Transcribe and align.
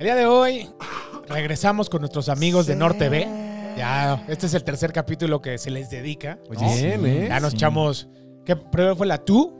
El 0.00 0.04
día 0.06 0.14
de 0.16 0.24
hoy 0.26 0.66
regresamos 1.28 1.90
con 1.90 2.00
nuestros 2.00 2.28
amigos 2.30 2.66
de 2.66 2.74
Norte 2.74 3.08
B. 3.10 3.28
Ya, 3.76 4.24
este 4.28 4.46
es 4.46 4.54
el 4.54 4.64
tercer 4.64 4.92
capítulo 4.94 5.40
que 5.42 5.58
se 5.58 5.70
les 5.70 5.90
dedica. 5.90 6.38
¿no? 6.50 6.58
Bien, 6.74 7.04
¿eh? 7.06 7.26
Ya 7.28 7.38
nos 7.38 7.50
Sí. 7.50 7.56
echamos. 7.56 8.08
¿Qué 8.46 8.56
primero 8.56 8.96
fue 8.96 9.06
la 9.06 9.18
tú? 9.18 9.56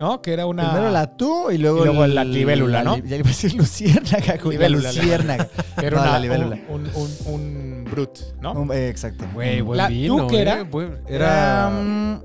¿No? 0.00 0.22
Que 0.22 0.32
era 0.32 0.46
una. 0.46 0.70
Primero 0.70 0.90
la 0.92 1.16
tú 1.16 1.50
y 1.50 1.58
luego, 1.58 1.82
Y 1.82 1.84
luego 1.86 2.04
el- 2.04 2.14
la 2.14 2.24
libélula, 2.24 2.82
¿no? 2.84 2.96
li- 2.96 3.02
Ya 3.06 3.16
iba 3.16 3.26
a 3.26 3.32
decir 3.32 3.52
luciérnaga, 3.54 4.36
güey. 4.42 4.56
La 4.56 4.68
Libélula, 4.68 4.92
luciérnaga. 4.92 5.48
que 5.78 5.86
era 5.86 5.96
No, 5.96 6.02
una- 6.04 6.12
la 6.12 6.18
libélula. 6.20 6.58
un, 6.68 6.86
un, 6.86 6.90
un, 7.26 7.34
un 7.34 7.84
brut, 7.90 8.18
¿no? 8.40 8.72
Eh, 8.72 8.88
exacto. 8.88 9.26
Güey, 9.34 9.60
buen 9.60 9.76
La- 9.76 9.88
vino, 9.88 10.16
¿tú 10.18 10.26
qué 10.28 10.36
¿eh? 10.36 10.40
era? 10.42 10.62
Buen- 10.62 11.00
Era. 11.06 11.16
Era 11.16 11.70
mm, 11.70 12.22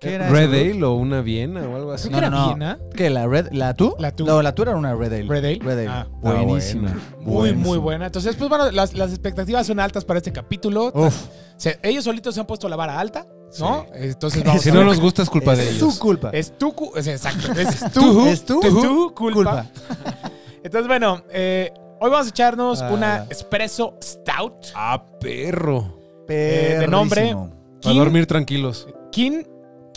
¿Qué 0.00 0.14
era? 0.14 0.28
Red 0.28 0.50
Ale 0.54 0.84
o 0.84 0.94
una 0.94 1.20
Viena 1.22 1.62
o 1.68 1.74
algo 1.76 1.92
así. 1.92 2.08
No, 2.08 2.18
era 2.18 2.30
no. 2.30 2.46
Viena. 2.48 2.78
¿Qué? 2.94 3.10
¿La 3.10 3.26
Red? 3.26 3.48
¿La 3.52 3.74
tú? 3.74 3.96
La 3.98 4.12
tú. 4.12 4.24
No, 4.26 4.40
la 4.42 4.54
tú 4.54 4.62
era 4.62 4.76
una 4.76 4.94
Red 4.94 5.12
Ale. 5.12 5.24
Red 5.28 5.44
Ale. 5.44 5.58
Red 5.60 5.78
Ale. 5.78 5.88
Ah. 5.88 6.06
Buenísima. 6.20 6.90
buena. 6.90 7.02
Muy, 7.20 7.32
Buenísima. 7.34 7.64
muy 7.66 7.78
buena. 7.78 8.06
Entonces, 8.06 8.36
pues 8.36 8.48
bueno, 8.48 8.70
las, 8.70 8.94
las 8.94 9.10
expectativas 9.10 9.66
son 9.66 9.80
altas 9.80 10.04
para 10.04 10.18
este 10.18 10.30
capítulo. 10.32 10.92
Uf. 10.94 11.14
Se- 11.56 11.78
ellos 11.82 12.04
solitos 12.04 12.34
se 12.34 12.40
han 12.40 12.46
puesto 12.46 12.68
la 12.68 12.76
vara 12.76 13.00
alta, 13.00 13.26
¿no? 13.58 13.86
Sí. 13.92 13.92
Entonces 13.94 14.44
vamos 14.44 14.62
Si 14.62 14.70
a 14.70 14.74
no 14.74 14.84
nos 14.84 15.00
gusta 15.00 15.22
es 15.22 15.30
culpa 15.30 15.56
de 15.56 15.64
es 15.64 15.76
ellos. 15.76 15.94
su 15.94 15.98
culpa. 15.98 16.30
Es 16.32 16.56
tu 16.56 16.72
cu- 16.72 16.92
es 16.96 17.06
exacto. 17.08 17.48
Es 17.58 17.92
tu, 17.92 18.26
es 18.28 18.44
tu, 18.44 18.60
es 18.62 18.68
tu 18.80 19.14
culpa. 19.14 19.34
culpa. 19.34 19.66
Entonces, 20.62 20.86
bueno, 20.86 21.22
eh, 21.30 21.72
hoy 22.00 22.10
vamos 22.10 22.26
a 22.26 22.30
echarnos 22.30 22.82
Ah. 22.82 22.90
una 22.92 23.26
espresso 23.30 23.96
stout. 24.02 24.66
Ah, 24.76 25.04
perro. 25.20 25.98
Eh, 26.28 26.76
de 26.80 26.86
nombre-. 26.86 27.34
Para 27.82 27.94
dormir 27.96 28.26
tranquilos. 28.26 28.86
Kin, 29.10 29.46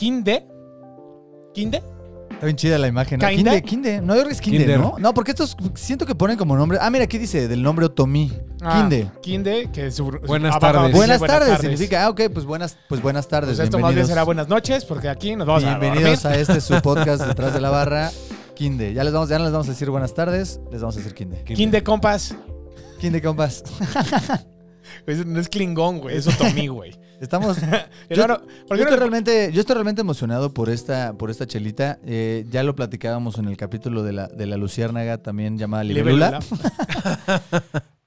Kinde. 0.01 0.47
Kinde. 1.53 1.83
Está 2.31 2.47
bien 2.47 2.55
chida 2.55 2.79
la 2.79 2.87
imagen. 2.87 3.19
¿no? 3.19 3.29
¿Kinda? 3.29 3.61
Kinde, 3.61 3.61
Kinde. 3.61 4.01
No, 4.01 4.15
yo 4.15 4.21
creo 4.21 4.29
que 4.29 4.33
es 4.33 4.41
Kinde, 4.41 4.57
Kinder. 4.57 4.79
¿no? 4.79 4.95
No, 4.97 5.13
porque 5.13 5.29
estos 5.29 5.55
siento 5.75 6.07
que 6.07 6.15
ponen 6.15 6.37
como 6.37 6.57
nombre. 6.57 6.79
Ah, 6.81 6.89
mira, 6.89 7.03
aquí 7.03 7.19
dice 7.19 7.47
del 7.47 7.61
nombre 7.61 7.85
Otomí. 7.85 8.31
Kinde. 8.57 9.11
Ah, 9.11 9.19
Kinde, 9.21 9.69
que 9.71 9.91
su, 9.91 10.05
Buenas 10.25 10.55
ah, 10.55 10.59
tardes. 10.59 10.87
sí, 10.87 10.97
Buenas, 10.97 11.21
tardes, 11.21 11.59
significa. 11.59 12.03
Ah, 12.03 12.09
ok, 12.09 12.21
pues 12.33 12.47
buenas, 12.47 12.75
pues 12.89 12.99
buenas 12.99 13.27
tardes. 13.27 13.57
Pues 13.57 13.59
esto 13.59 13.77
más 13.77 13.89
bien 13.89 13.97
bienvenidos. 13.97 14.09
será 14.09 14.23
buenas 14.23 14.47
noches, 14.47 14.85
porque 14.85 15.07
aquí 15.07 15.35
nos 15.35 15.45
vamos 15.45 15.63
Bienvenidos 15.65 16.25
a 16.25 16.29
a, 16.29 16.35
este 16.35 16.61
su 16.61 16.81
podcast 16.81 17.23
detrás 17.23 17.53
de 17.53 17.61
la 17.61 17.69
barra. 17.69 18.09
Kinde. 18.55 18.95
Ya 18.95 19.03
les 19.03 19.13
vamos, 19.13 19.29
ya 19.29 19.37
no 19.37 19.43
les 19.43 19.53
vamos 19.53 19.67
a 19.67 19.71
decir 19.71 19.91
buenas 19.91 20.15
tardes, 20.15 20.59
les 20.71 20.81
vamos 20.81 20.95
a 20.95 20.97
decir 20.97 21.13
Kinde. 21.13 21.37
dormir. 21.37 21.55
Kinde, 21.55 21.83
compas. 21.83 22.35
Kinde, 22.99 23.21
compas. 23.21 23.63
Eso 25.05 25.25
no 25.25 25.39
es 25.39 25.47
Klingon, 25.47 25.99
güey. 25.99 26.17
Es 26.17 26.25
Otomí, 26.25 26.69
güey. 26.69 26.99
Estamos. 27.21 27.57
Pero 28.09 28.23
ahora, 28.23 28.39
¿por 28.39 28.47
Yo 28.47 28.57
qué 28.67 28.77
no 28.77 28.83
estoy, 28.83 28.97
realmente, 28.97 29.51
yo 29.53 29.61
estoy 29.61 29.75
realmente 29.75 30.01
emocionado 30.01 30.53
por 30.53 30.69
esta, 30.69 31.13
por 31.13 31.29
esta 31.29 31.45
chelita. 31.45 31.99
Eh, 32.03 32.45
ya 32.49 32.63
lo 32.63 32.75
platicábamos 32.75 33.37
en 33.37 33.47
el 33.47 33.57
capítulo 33.57 34.01
de 34.01 34.11
la, 34.11 34.27
de 34.27 34.47
la 34.47 34.57
luciérnaga, 34.57 35.19
también 35.19 35.57
llamada 35.57 35.83
libélula. 35.85 36.39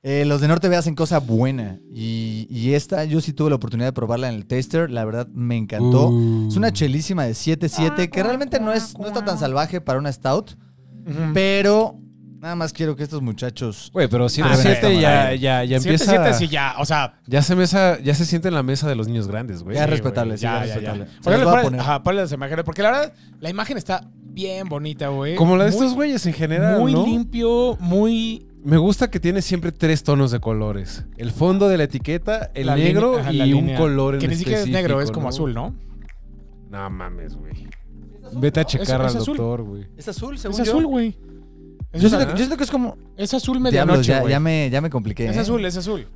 Eh, 0.06 0.26
los 0.26 0.42
de 0.42 0.48
Norte 0.48 0.68
B 0.68 0.76
hacen 0.76 0.94
cosa 0.94 1.18
buena. 1.18 1.78
Y, 1.90 2.46
y 2.50 2.74
esta, 2.74 3.06
yo 3.06 3.22
sí 3.22 3.32
tuve 3.32 3.48
la 3.48 3.56
oportunidad 3.56 3.88
de 3.88 3.94
probarla 3.94 4.28
en 4.28 4.34
el 4.34 4.44
taster. 4.44 4.90
La 4.90 5.02
verdad, 5.06 5.26
me 5.28 5.56
encantó. 5.56 6.10
Uh. 6.10 6.48
Es 6.48 6.56
una 6.58 6.70
chelísima 6.70 7.24
de 7.24 7.32
7-7, 7.32 8.10
que 8.10 8.22
realmente 8.22 8.60
no, 8.60 8.70
es, 8.70 8.98
no 8.98 9.06
está 9.06 9.24
tan 9.24 9.38
salvaje 9.38 9.80
para 9.80 9.98
una 9.98 10.12
stout. 10.12 10.58
Pero 11.32 11.98
nada 12.44 12.56
más 12.56 12.74
quiero 12.74 12.94
que 12.94 13.02
estos 13.02 13.22
muchachos. 13.22 13.90
Güey, 13.94 14.06
pero 14.06 14.26
Ah, 14.26 14.28
7-7 14.28 14.80
bueno, 14.82 15.00
ya, 15.00 15.34
ya, 15.34 15.64
ya 15.64 15.76
empieza. 15.78 16.10
siete, 16.10 16.34
sí, 16.34 16.46
ya. 16.48 16.74
O 16.78 16.84
sea, 16.84 17.18
Ya 17.26 17.40
se, 17.42 17.56
mesa, 17.56 17.98
ya 18.00 18.14
se 18.14 18.26
siente 18.26 18.48
en 18.48 18.54
la 18.54 18.62
mesa 18.62 18.86
de 18.86 18.94
los 18.94 19.08
niños 19.08 19.26
grandes, 19.28 19.62
güey. 19.62 19.76
Ya 19.76 19.84
sí, 19.86 19.90
respetable, 19.90 20.36
sí, 20.36 20.42
ya 20.42 20.52
ya, 20.52 20.66
ya, 20.66 20.74
respetable. 20.74 21.04
ya. 21.06 21.10
Se 21.10 21.20
¿Por 21.22 21.24
qué 21.24 21.30
las 21.30 21.38
le 21.38 21.44
voy 21.46 21.52
a 21.52 21.56
pones- 21.56 21.64
poner. 21.64 21.80
Ajá, 21.80 22.02
ponle 22.02 22.20
las 22.20 22.32
imágenes. 22.32 22.64
Porque 22.66 22.82
la 22.82 22.90
verdad, 22.90 23.12
la 23.40 23.48
imagen 23.50 23.78
está 23.78 24.06
bien 24.22 24.68
bonita, 24.68 25.08
güey. 25.08 25.36
Como 25.36 25.56
la 25.56 25.64
de 25.64 25.70
Muy- 25.70 25.78
estos 25.78 25.94
güeyes 25.94 26.26
en 26.26 26.34
general, 26.34 26.80
Muy 26.80 26.92
¿no? 26.92 27.06
limpio, 27.06 27.76
muy. 27.80 28.46
Me 28.62 28.76
gusta 28.76 29.08
que 29.10 29.20
tiene 29.20 29.40
siempre 29.40 29.72
tres 29.72 30.02
tonos 30.04 30.30
de 30.30 30.40
colores. 30.40 31.04
El 31.16 31.30
fondo 31.32 31.68
de 31.70 31.78
la 31.78 31.84
etiqueta, 31.84 32.50
el 32.54 32.66
la 32.66 32.76
negro 32.76 33.18
ajá, 33.20 33.32
y 33.32 33.40
un 33.54 33.60
línea. 33.60 33.78
color 33.78 34.14
en 34.14 34.20
Que 34.20 34.28
ni 34.28 34.36
siquiera 34.36 34.60
es 34.60 34.68
negro, 34.68 35.00
es 35.00 35.10
como 35.10 35.24
¿no? 35.24 35.28
azul, 35.30 35.54
¿no? 35.54 35.74
No 36.70 36.90
mames, 36.90 37.36
güey. 37.36 37.68
Vete 38.36 38.60
a 38.60 38.64
checar 38.64 38.86
es 38.86 39.14
al 39.14 39.20
azul. 39.20 39.36
doctor, 39.36 39.62
güey. 39.62 39.86
Es 39.96 40.08
azul, 40.08 40.34
Es 40.34 40.40
según 40.42 40.56
yo. 40.58 40.62
azul, 40.62 40.86
güey. 40.86 41.16
Yo 41.94 42.08
siento, 42.08 42.26
que- 42.26 42.32
yo 42.32 42.36
siento 42.38 42.56
que 42.56 42.64
es 42.64 42.70
como. 42.70 42.96
es 43.16 43.32
azul 43.34 43.54
Diablos, 43.58 43.72
medianoche, 43.72 44.08
ya, 44.08 44.20
güey. 44.20 44.30
ya, 44.32 44.40
me, 44.40 44.68
ya 44.70 44.80
me 44.80 44.90
compliqué. 44.90 45.26
Es 45.28 45.36
¿eh? 45.36 45.40
azul, 45.40 45.64
es 45.64 45.76
azul. 45.76 46.06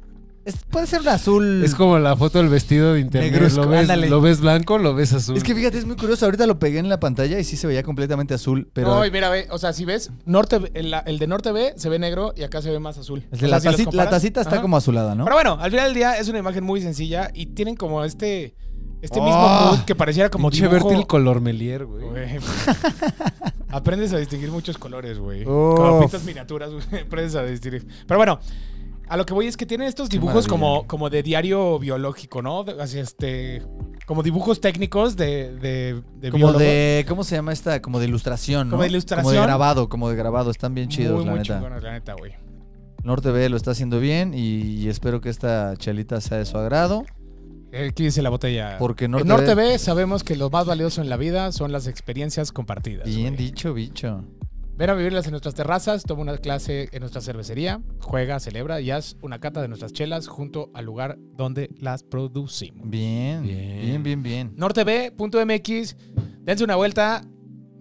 Es- 0.45 0.57
puede 0.71 0.87
ser 0.87 1.03
un 1.03 1.09
azul. 1.09 1.63
Es 1.63 1.75
como 1.75 1.99
la 1.99 2.17
foto 2.17 2.39
del 2.39 2.49
vestido 2.49 2.95
de 2.95 3.01
internet. 3.01 3.33
Negruzco, 3.33 3.63
Lo 3.65 3.69
ves, 3.69 3.81
ándale. 3.83 4.09
lo 4.09 4.21
ves 4.23 4.41
blanco, 4.41 4.79
lo 4.79 4.95
ves 4.95 5.13
azul. 5.13 5.37
Es 5.37 5.43
que 5.43 5.55
fíjate, 5.55 5.77
es 5.77 5.85
muy 5.85 5.97
curioso. 5.97 6.25
Ahorita 6.25 6.47
lo 6.47 6.59
pegué 6.59 6.79
en 6.79 6.89
la 6.89 6.99
pantalla 6.99 7.39
y 7.39 7.45
sí 7.45 7.57
se 7.59 7.67
veía 7.67 7.83
completamente 7.83 8.33
azul. 8.33 8.67
Pero 8.73 8.89
No, 8.95 9.05
y 9.05 9.11
mira, 9.11 9.29
ve, 9.29 9.47
o 9.51 9.59
sea, 9.59 9.75
si 9.75 9.85
ves, 9.85 10.11
norte, 10.25 10.59
el, 10.73 10.95
el 11.05 11.19
de 11.19 11.27
norte 11.27 11.53
B 11.53 11.75
se 11.77 11.89
ve 11.91 11.99
negro 11.99 12.33
y 12.35 12.45
acá 12.45 12.63
se 12.63 12.71
ve 12.71 12.79
más 12.79 12.97
azul. 12.97 13.21
el 13.21 13.27
O 13.27 13.31
de 13.33 13.39
sea, 13.41 13.49
la, 13.49 13.61
si 13.61 13.67
los 13.67 13.75
tacita, 13.77 13.91
la 13.91 14.05
comparas- 14.05 14.11
tacita 14.11 14.41
está 14.41 14.53
Ajá. 14.55 14.63
como 14.63 14.77
azulada, 14.79 15.15
¿no? 15.15 15.25
Pero 15.25 15.37
bueno, 15.37 15.59
al 15.61 15.71
final 15.71 15.85
del 15.87 15.95
día 15.95 16.17
es 16.17 16.29
una 16.29 16.39
imagen 16.39 16.65
muy 16.65 16.81
sencilla 16.81 17.31
y 17.35 17.47
tienen 17.47 17.77
como 17.77 18.03
este, 18.05 18.55
este 19.03 19.21
Oh. 19.21 19.25
mismo 19.25 19.49
mood 19.71 19.81
que 19.85 19.95
pareciera 19.95 20.31
como 20.31 20.49
Pinche 20.51 20.67
dibujo. 20.67 20.89
Bertil 20.89 21.07
color 21.07 21.43
melier, 21.43 21.85
güey. 21.85 22.07
Güey. 22.07 22.29
Aprendes 23.71 24.13
a 24.13 24.19
distinguir 24.19 24.51
muchos 24.51 24.79
colores, 24.79 25.19
güey. 25.19 25.45
Como 25.45 26.01
pintas 26.01 26.25
miniaturas, 26.25 26.71
güey. 26.71 27.03
Aprendes 27.07 27.35
a 27.35 27.43
distinguir. 27.45 27.87
Pero 28.07 28.19
bueno, 28.19 28.41
a 29.09 29.17
lo 29.17 29.27
que 29.27 29.35
voy 29.35 29.47
es 29.47 29.57
que 29.57 29.67
tienen 29.67 29.89
estos 29.89 30.09
dibujos 30.09 30.47
como, 30.47 30.87
como 30.87 31.11
de 31.11 31.23
diario 31.23 31.79
biológico, 31.79 32.43
¿no? 32.43 32.65
De- 32.65 32.81
Así 32.81 32.99
este. 32.99 33.63
Como 34.07 34.23
dibujos 34.23 34.61
técnicos 34.61 35.17
de, 35.17 35.55
de, 35.57 36.03
de 36.17 36.31
como 36.31 36.53
de. 36.55 37.05
¿Cómo 37.09 37.25
se 37.25 37.37
llama 37.37 37.53
esta? 37.53 37.83
Como 37.83 37.99
de 38.01 38.07
ilustración, 38.07 38.69
¿no? 38.69 38.73
Como 38.73 38.83
de 38.85 38.89
ilustración. 38.89 39.25
Como 39.25 39.41
de 39.41 39.47
grabado, 39.47 39.89
como 39.89 40.09
de 40.09 40.17
grabado. 40.17 40.51
Están 40.51 40.75
bien 40.75 40.89
chidos, 40.89 41.17
muy, 41.17 41.25
la 41.27 41.31
muy 41.33 41.41
neta. 41.41 41.55
chingones, 41.57 41.83
la 41.83 41.93
neta, 41.93 42.15
güey. 42.15 42.33
Norte 43.05 43.31
B 43.31 43.49
lo 43.49 43.57
está 43.57 43.71
haciendo 43.73 44.01
bien 44.01 44.35
y, 44.35 44.61
y 44.63 44.89
espero 44.89 45.21
que 45.21 45.29
esta 45.29 45.75
chelita 45.77 46.21
sea 46.21 46.39
de 46.39 46.45
su 46.47 46.57
agrado. 46.59 47.05
Eh, 47.73 47.93
¿Qué 47.95 48.05
dice 48.05 48.23
la 48.23 48.31
botella? 48.31 48.77
Porque 48.79 49.09
Norte, 49.09 49.23
en 49.23 49.29
Norte 49.29 49.55
B- 49.55 49.71
B 49.73 49.79
sabemos 49.79 50.25
que 50.25 50.37
lo 50.37 50.49
más 50.51 50.67
valioso 50.67 51.03
en 51.03 51.09
la 51.11 51.17
vida 51.17 51.53
son 51.53 51.71
las 51.73 51.87
experiencias 51.87 52.51
compartidas. 52.53 53.05
Bien 53.07 53.35
güey. 53.35 53.47
dicho, 53.47 53.75
bicho. 53.75 54.25
Ven 54.77 54.91
a 54.91 54.95
vivirlas 54.95 55.27
en 55.27 55.33
nuestras 55.33 55.55
terrazas, 55.57 56.05
toma 56.05 56.23
una 56.23 56.39
clase 56.39 56.89
en 56.93 57.01
nuestra 57.01 57.21
cervecería, 57.21 57.83
juega, 58.01 58.39
celebra 58.39 58.81
y 58.81 58.93
haz 58.93 59.17
una 59.23 59.41
cata 59.41 59.61
de 59.61 59.67
nuestras 59.67 59.93
chelas 59.93 60.29
junto 60.29 60.71
al 60.73 60.85
lugar 60.85 61.19
donde 61.37 61.69
las 61.81 62.05
producimos. 62.05 62.89
Bien, 62.89 63.43
Bien. 63.43 63.81
bien, 63.81 64.03
bien, 64.05 64.23
bien. 64.23 64.53
norteb.mx, 64.57 65.97
dense 66.43 66.63
una 66.65 66.77
vuelta. 66.77 67.23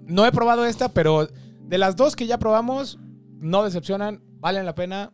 No 0.08 0.26
he 0.26 0.32
probado 0.32 0.66
esta, 0.66 0.90
pero 0.90 1.28
de 1.62 1.78
las 1.78 1.96
dos 1.96 2.16
que 2.16 2.26
ya 2.28 2.40
probamos, 2.40 2.98
no 3.40 3.64
decepcionan, 3.64 4.24
valen 4.40 4.66
la 4.66 4.74
pena. 4.74 5.14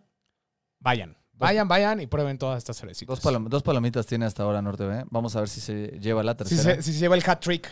Vayan, 0.80 1.18
vayan, 1.44 1.68
vayan 1.68 2.02
y 2.02 2.08
prueben 2.08 2.38
todas 2.38 2.58
estas 2.58 2.78
cervecitas. 2.78 3.22
Dos, 3.22 3.24
palom- 3.34 3.48
dos 3.48 3.64
palomitas 3.64 4.06
tiene 4.06 4.26
hasta 4.26 4.44
ahora 4.44 4.62
Norte 4.62 4.86
B. 4.86 5.06
Vamos 5.10 5.36
a 5.36 5.40
ver 5.40 5.50
si 5.50 5.62
se 5.62 5.98
lleva 6.02 6.24
la 6.24 6.32
si, 6.34 6.38
tercera. 6.38 6.76
se, 6.76 6.82
si 6.84 6.94
se 6.94 7.00
lleva 7.00 7.16
el 7.16 7.24
hat 7.26 7.40
trick. 7.42 7.68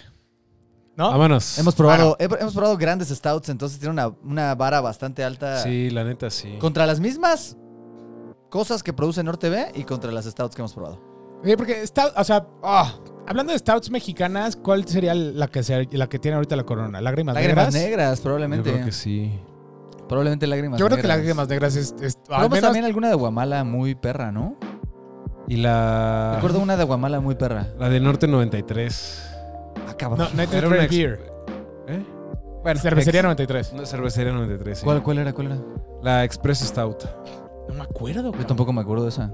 ¿No? 0.98 1.10
Vámonos. 1.10 1.58
Hemos 1.58 1.74
probado, 1.74 2.18
he- 2.20 2.26
hemos 2.26 2.54
probado 2.54 2.78
grandes 2.78 3.08
stouts, 3.10 3.48
entonces 3.50 3.80
tiene 3.80 3.94
una, 3.94 4.08
una 4.24 4.56
vara 4.56 4.82
bastante 4.82 5.24
alta 5.24 5.64
Sí, 5.64 5.90
la 5.90 6.04
neta, 6.04 6.30
sí. 6.30 6.58
contra 6.60 6.86
las 6.86 7.00
mismas 7.00 7.56
cosas 8.50 8.84
que 8.84 8.92
produce 8.92 9.24
Norte 9.24 9.50
B 9.50 9.72
y 9.76 9.84
contra 9.86 10.12
las 10.12 10.26
stouts 10.26 10.54
que 10.56 10.62
hemos 10.62 10.74
probado. 10.74 11.00
Sí, 11.44 11.56
porque 11.56 11.88
stout, 11.88 12.12
o 12.16 12.24
sea, 12.26 12.46
ah, 12.62 12.94
hablando 13.26 13.54
de 13.54 13.58
stouts 13.60 13.90
mexicanas, 13.90 14.56
¿cuál 14.58 14.86
sería 14.88 15.16
la 15.16 15.48
que, 15.48 15.64
se- 15.64 15.88
la 15.92 16.08
que 16.10 16.20
tiene 16.20 16.36
ahorita 16.36 16.56
la 16.58 16.66
corona? 16.66 17.00
¿Lágrimas, 17.02 17.36
Lágrimas 17.36 17.74
negras? 17.74 17.90
negras, 17.90 18.18
Yo 18.20 18.24
probablemente. 18.24 18.72
creo 18.72 18.86
que 18.86 18.92
sí. 18.92 19.40
Probablemente 20.12 20.46
lágrimas 20.46 20.78
Yo 20.80 20.86
creo 20.88 20.98
negras. 20.98 21.16
que 21.16 21.18
lágrimas 21.20 21.48
negras 21.48 21.76
es, 21.78 21.96
es- 22.02 22.20
al 22.30 22.42
menos- 22.50 22.60
también 22.62 22.84
alguna 22.86 23.08
de 23.08 23.16
Guamala 23.16 23.64
muy 23.64 23.96
perra, 23.96 24.32
¿no? 24.32 24.58
Y 25.48 25.56
la. 25.58 26.34
Recuerdo 26.36 26.60
una 26.60 26.76
de 26.78 26.84
Guamala 26.84 27.20
muy 27.22 27.36
perra. 27.36 27.68
La 27.80 27.88
de 27.90 28.00
Norte 28.02 28.28
93. 28.28 29.24
Ah, 29.88 29.94
cabrón. 29.98 30.28
No, 30.36 30.42
Era 30.44 30.68
una 30.68 30.84
ex- 30.84 30.96
Beer. 30.98 31.20
¿Eh? 31.88 32.06
Bueno, 32.62 32.80
cervecería 32.80 33.22
ex- 33.22 33.26
93. 33.26 33.74
No, 33.74 33.86
cervecería 33.86 34.34
93. 34.34 34.80
sí. 34.80 34.84
¿Cuál, 34.86 35.02
¿Cuál 35.02 35.18
era? 35.20 35.32
¿Cuál 35.34 35.48
era? 35.48 35.58
La 36.04 36.24
Express 36.26 36.60
Stout. 36.60 37.06
No 37.70 37.74
me 37.74 37.82
acuerdo. 37.84 38.32
Yo 38.34 38.46
tampoco 38.46 38.74
me 38.74 38.82
acuerdo 38.82 39.04
de 39.06 39.10
esa. 39.10 39.32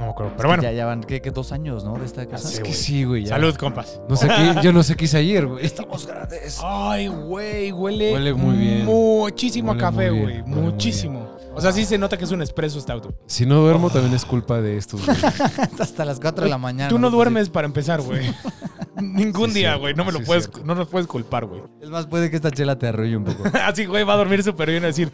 No 0.00 0.06
me 0.06 0.12
acuerdo. 0.12 0.32
Pero 0.36 0.48
bueno. 0.48 0.62
Ya, 0.62 0.72
ya 0.72 0.86
van, 0.86 1.02
¿qué, 1.04 1.20
qué 1.20 1.30
dos 1.30 1.52
años, 1.52 1.84
¿no? 1.84 1.96
De 1.98 2.06
esta 2.06 2.26
cosa. 2.26 2.48
Sí, 2.48 2.54
es 2.54 2.60
que 2.60 2.64
güey. 2.70 2.74
sí, 2.74 3.04
güey. 3.04 3.22
ya. 3.24 3.28
Salud, 3.36 3.54
compas. 3.56 4.00
No 4.08 4.16
sé 4.16 4.28
qué, 4.28 4.60
yo 4.62 4.72
no 4.72 4.82
sé 4.82 4.96
qué 4.96 5.04
hice 5.04 5.18
ayer, 5.18 5.46
güey. 5.46 5.64
Estamos 5.64 6.06
grandes. 6.06 6.58
Ay, 6.64 7.06
güey, 7.08 7.70
huele. 7.70 8.14
Huele 8.14 8.34
muy 8.34 8.56
bien. 8.56 8.86
Muchísimo 8.86 9.72
Huele 9.72 9.80
café, 9.82 10.10
güey. 10.10 10.42
Muchísimo. 10.42 11.28
O 11.54 11.60
sea, 11.60 11.72
sí 11.72 11.84
se 11.84 11.98
nota 11.98 12.16
que 12.16 12.24
es 12.24 12.30
un 12.30 12.40
espresso 12.42 12.80
stout. 12.80 13.02
güey. 13.04 13.14
Si 13.26 13.44
no 13.44 13.56
duermo, 13.60 13.90
también 13.90 14.14
es 14.14 14.24
culpa 14.24 14.60
de 14.62 14.78
estos. 14.78 15.04
güey. 15.04 15.16
Hasta 15.78 16.04
las 16.04 16.18
4 16.18 16.44
de 16.44 16.50
la 16.50 16.58
mañana. 16.58 16.88
Tú 16.88 16.98
no 16.98 17.10
duermes 17.10 17.50
para 17.50 17.66
empezar, 17.66 18.00
güey. 18.00 18.22
Ningún 19.02 19.50
Sí, 19.50 19.58
día, 19.60 19.74
güey. 19.76 19.94
No 19.94 20.04
me 20.04 20.12
lo 20.12 20.20
Sí, 20.20 20.24
puedes, 20.24 20.44
cierto. 20.44 20.64
no 20.64 20.74
nos 20.74 20.88
puedes 20.88 21.06
culpar, 21.06 21.44
güey. 21.44 21.62
Es 21.82 21.90
más, 21.90 22.06
puede 22.06 22.30
que 22.30 22.36
esta 22.36 22.50
chela 22.50 22.78
te 22.78 22.86
arrulle 22.88 23.16
un 23.18 23.24
poco. 23.24 23.44
Así, 23.64 23.84
güey, 23.84 24.04
va 24.04 24.14
a 24.14 24.16
dormir 24.16 24.42
súper 24.42 24.70
bien 24.70 24.84
a 24.84 24.86
decir, 24.88 25.12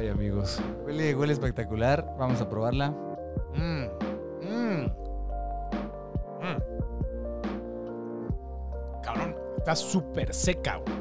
Ay, 0.00 0.08
amigos. 0.08 0.58
huele, 0.86 1.14
huele 1.14 1.34
espectacular. 1.34 2.14
Vamos 2.18 2.40
a 2.40 2.48
probarla. 2.48 2.90
mmm, 3.54 3.84
mmm, 4.40 4.86
mmm. 6.40 6.58
Cabrón, 9.02 9.36
está 9.58 9.76
súper 9.76 10.32
seca, 10.32 10.76
güey. 10.78 11.00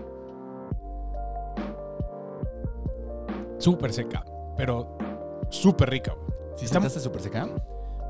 Súper 3.57 3.93
seca, 3.93 4.25
pero 4.57 4.97
súper 5.49 5.89
rica, 5.91 6.13
güey. 6.13 6.27
¿Sí 6.57 6.65
Está- 6.65 6.89
súper 6.89 7.21
seca? 7.21 7.47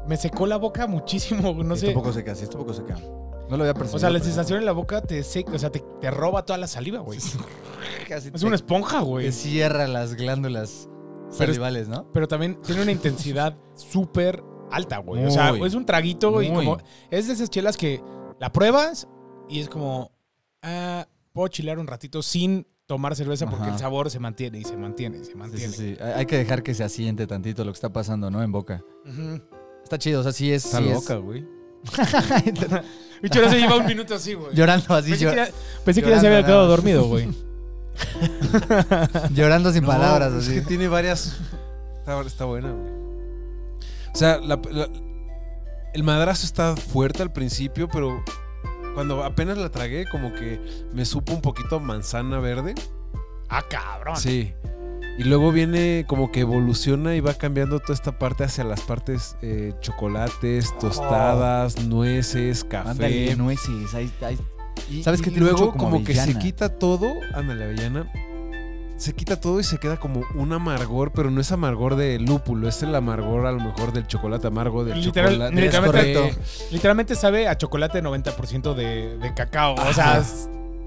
Me 0.07 0.17
secó 0.17 0.47
la 0.47 0.57
boca 0.57 0.87
muchísimo, 0.87 1.53
no 1.63 1.75
sí, 1.75 1.81
sé. 1.81 1.87
está 1.89 1.99
un 1.99 2.03
poco 2.03 2.13
seca, 2.13 2.33
sí, 2.33 2.45
está 2.45 2.57
un 2.57 2.63
poco 2.63 2.73
seca. 2.73 2.95
No 3.47 3.57
lo 3.57 3.63
había 3.63 3.75
percibido. 3.75 3.97
O 3.97 3.99
sea, 3.99 4.09
la 4.09 4.19
sensación 4.19 4.57
en 4.57 4.65
la 4.65 4.71
boca 4.71 5.01
te 5.01 5.21
seca, 5.21 5.51
o 5.53 5.59
sea, 5.59 5.69
te, 5.71 5.81
te 6.01 6.09
roba 6.09 6.43
toda 6.45 6.57
la 6.57 6.65
saliva, 6.67 6.99
güey. 7.01 7.19
Casi 8.09 8.29
Es 8.33 8.41
te- 8.41 8.45
una 8.47 8.55
esponja, 8.55 9.01
güey. 9.01 9.27
Te 9.27 9.31
cierra 9.31 9.87
las 9.87 10.15
glándulas 10.15 10.89
Pero 10.89 11.29
es- 11.31 11.37
salivales, 11.37 11.87
¿no? 11.87 12.11
Pero 12.11 12.27
también 12.27 12.59
tiene 12.65 12.81
una 12.81 12.91
intensidad 12.91 13.55
súper 13.75 14.43
alta, 14.71 14.97
güey. 14.97 15.25
O 15.25 15.31
sea, 15.31 15.51
es 15.51 15.73
un 15.75 15.85
traguito 15.85 16.41
y 16.41 16.49
muy. 16.51 16.65
como. 16.65 16.77
Es 17.11 17.27
de 17.27 17.33
esas 17.33 17.49
chelas 17.49 17.77
que 17.77 18.01
la 18.39 18.51
pruebas 18.51 19.07
y 19.47 19.59
es 19.59 19.69
como. 19.69 20.11
Ah, 20.61 21.07
puedo 21.31 21.47
chilear 21.47 21.79
un 21.79 21.87
ratito 21.87 22.21
sin 22.21 22.67
tomar 22.85 23.15
cerveza 23.15 23.45
porque 23.45 23.65
Ajá. 23.65 23.73
el 23.73 23.79
sabor 23.79 24.09
se 24.09 24.19
mantiene 24.19 24.57
y 24.59 24.63
se 24.63 24.75
mantiene 24.75 25.19
y 25.19 25.25
se 25.25 25.35
mantiene. 25.35 25.71
sí, 25.71 25.95
sí. 25.95 26.03
Hay 26.03 26.11
hay 26.13 26.25
que 26.25 26.37
dejar 26.37 26.63
que 26.63 26.73
se 26.73 26.83
asiente 26.83 27.27
tantito 27.27 27.63
lo 27.63 27.71
que 27.71 27.75
está 27.77 27.93
pasando, 27.93 28.29
¿no? 28.31 28.41
En 28.43 28.51
boca. 28.51 28.83
Está 29.83 29.97
chido, 29.99 30.19
o 30.21 30.23
sea, 30.23 30.31
sí 30.31 30.51
es. 30.51 30.65
Está 30.65 30.79
sí 30.79 30.89
loca, 30.89 31.15
güey. 31.17 31.45
No 33.21 33.49
se 33.49 33.59
lleva 33.59 33.75
un 33.77 33.85
minuto 33.85 34.15
así, 34.15 34.33
güey. 34.33 34.53
Llorando 34.55 34.93
así, 34.95 35.11
Pensé, 35.11 35.25
llor- 35.25 35.29
que 35.31 35.35
ya, 35.35 35.49
pensé 35.85 36.01
que 36.01 36.09
ya 36.09 36.19
se 36.19 36.27
había 36.27 36.43
quedado 36.45 36.67
dormido, 36.67 37.05
güey. 37.07 37.27
llorando 39.31 39.71
sin 39.71 39.83
No, 39.83 39.87
palabras, 39.89 40.33
Es 40.33 40.43
así. 40.47 40.55
que 40.55 40.61
tiene 40.61 40.87
varias. 40.87 41.37
Está, 41.99 42.21
está 42.21 42.45
buena, 42.45 42.71
güey. 42.71 42.91
O 44.13 44.17
sea, 44.17 44.37
la- 44.39 44.59
la- 44.71 44.89
el 45.93 46.03
madrazo 46.03 46.45
está 46.45 46.75
fuerte 46.75 47.21
al 47.23 47.31
principio, 47.31 47.87
pero 47.91 48.23
cuando 48.93 49.23
apenas 49.23 49.57
la 49.57 49.69
tragué, 49.69 50.05
como 50.09 50.33
que 50.33 50.59
me 50.93 51.05
supo 51.05 51.33
un 51.33 51.41
poquito 51.41 51.79
manzana 51.79 52.39
verde. 52.39 52.75
Ah, 53.49 53.63
cabrón. 53.69 54.17
Sí. 54.17 54.53
Y 55.17 55.23
luego 55.23 55.51
viene 55.51 56.05
como 56.07 56.31
que 56.31 56.41
evoluciona 56.41 57.15
y 57.15 57.19
va 57.19 57.33
cambiando 57.33 57.79
toda 57.79 57.93
esta 57.93 58.17
parte 58.17 58.45
hacia 58.45 58.63
las 58.63 58.81
partes 58.81 59.35
eh, 59.41 59.73
chocolates, 59.81 60.77
tostadas, 60.79 61.83
nueces, 61.83 62.63
café. 62.63 62.89
Ándale, 62.89 63.35
nueces. 63.35 63.93
Ahí, 63.93 64.09
ahí. 64.21 64.37
Y, 64.89 65.03
¿Sabes 65.03 65.19
y 65.19 65.23
tiene 65.23 65.39
luego 65.39 65.57
mucho? 65.67 65.71
Como 65.77 65.91
como, 65.91 66.03
que 66.03 66.15
se 66.15 66.37
quita 66.39 66.69
todo, 66.69 67.07
ándale, 67.33 67.65
avellana. 67.65 68.11
Se 68.97 69.13
quita 69.13 69.39
todo 69.39 69.61
y 69.61 69.63
se 69.63 69.77
queda 69.77 69.95
como 69.97 70.23
un 70.35 70.51
amargor, 70.51 71.13
pero 71.13 71.31
no 71.31 71.39
es 71.39 71.51
amargor 71.53 71.95
de 71.95 72.19
lúpulo, 72.19 72.67
es 72.67 72.83
el 72.83 72.93
amargor 72.93 73.45
a 73.45 73.51
lo 73.53 73.59
mejor 73.61 73.93
del 73.93 74.05
chocolate 74.07 74.47
amargo, 74.47 74.83
del 74.83 74.99
Literal- 75.01 75.31
chocolate. 75.35 75.61
literalmente-. 75.61 76.37
Literalmente 76.71 77.15
sabe 77.15 77.47
a 77.47 77.57
chocolate 77.57 78.03
90% 78.03 78.73
de, 78.73 79.17
de 79.17 79.33
cacao. 79.33 79.75
O 79.75 79.93
sea, 79.93 80.21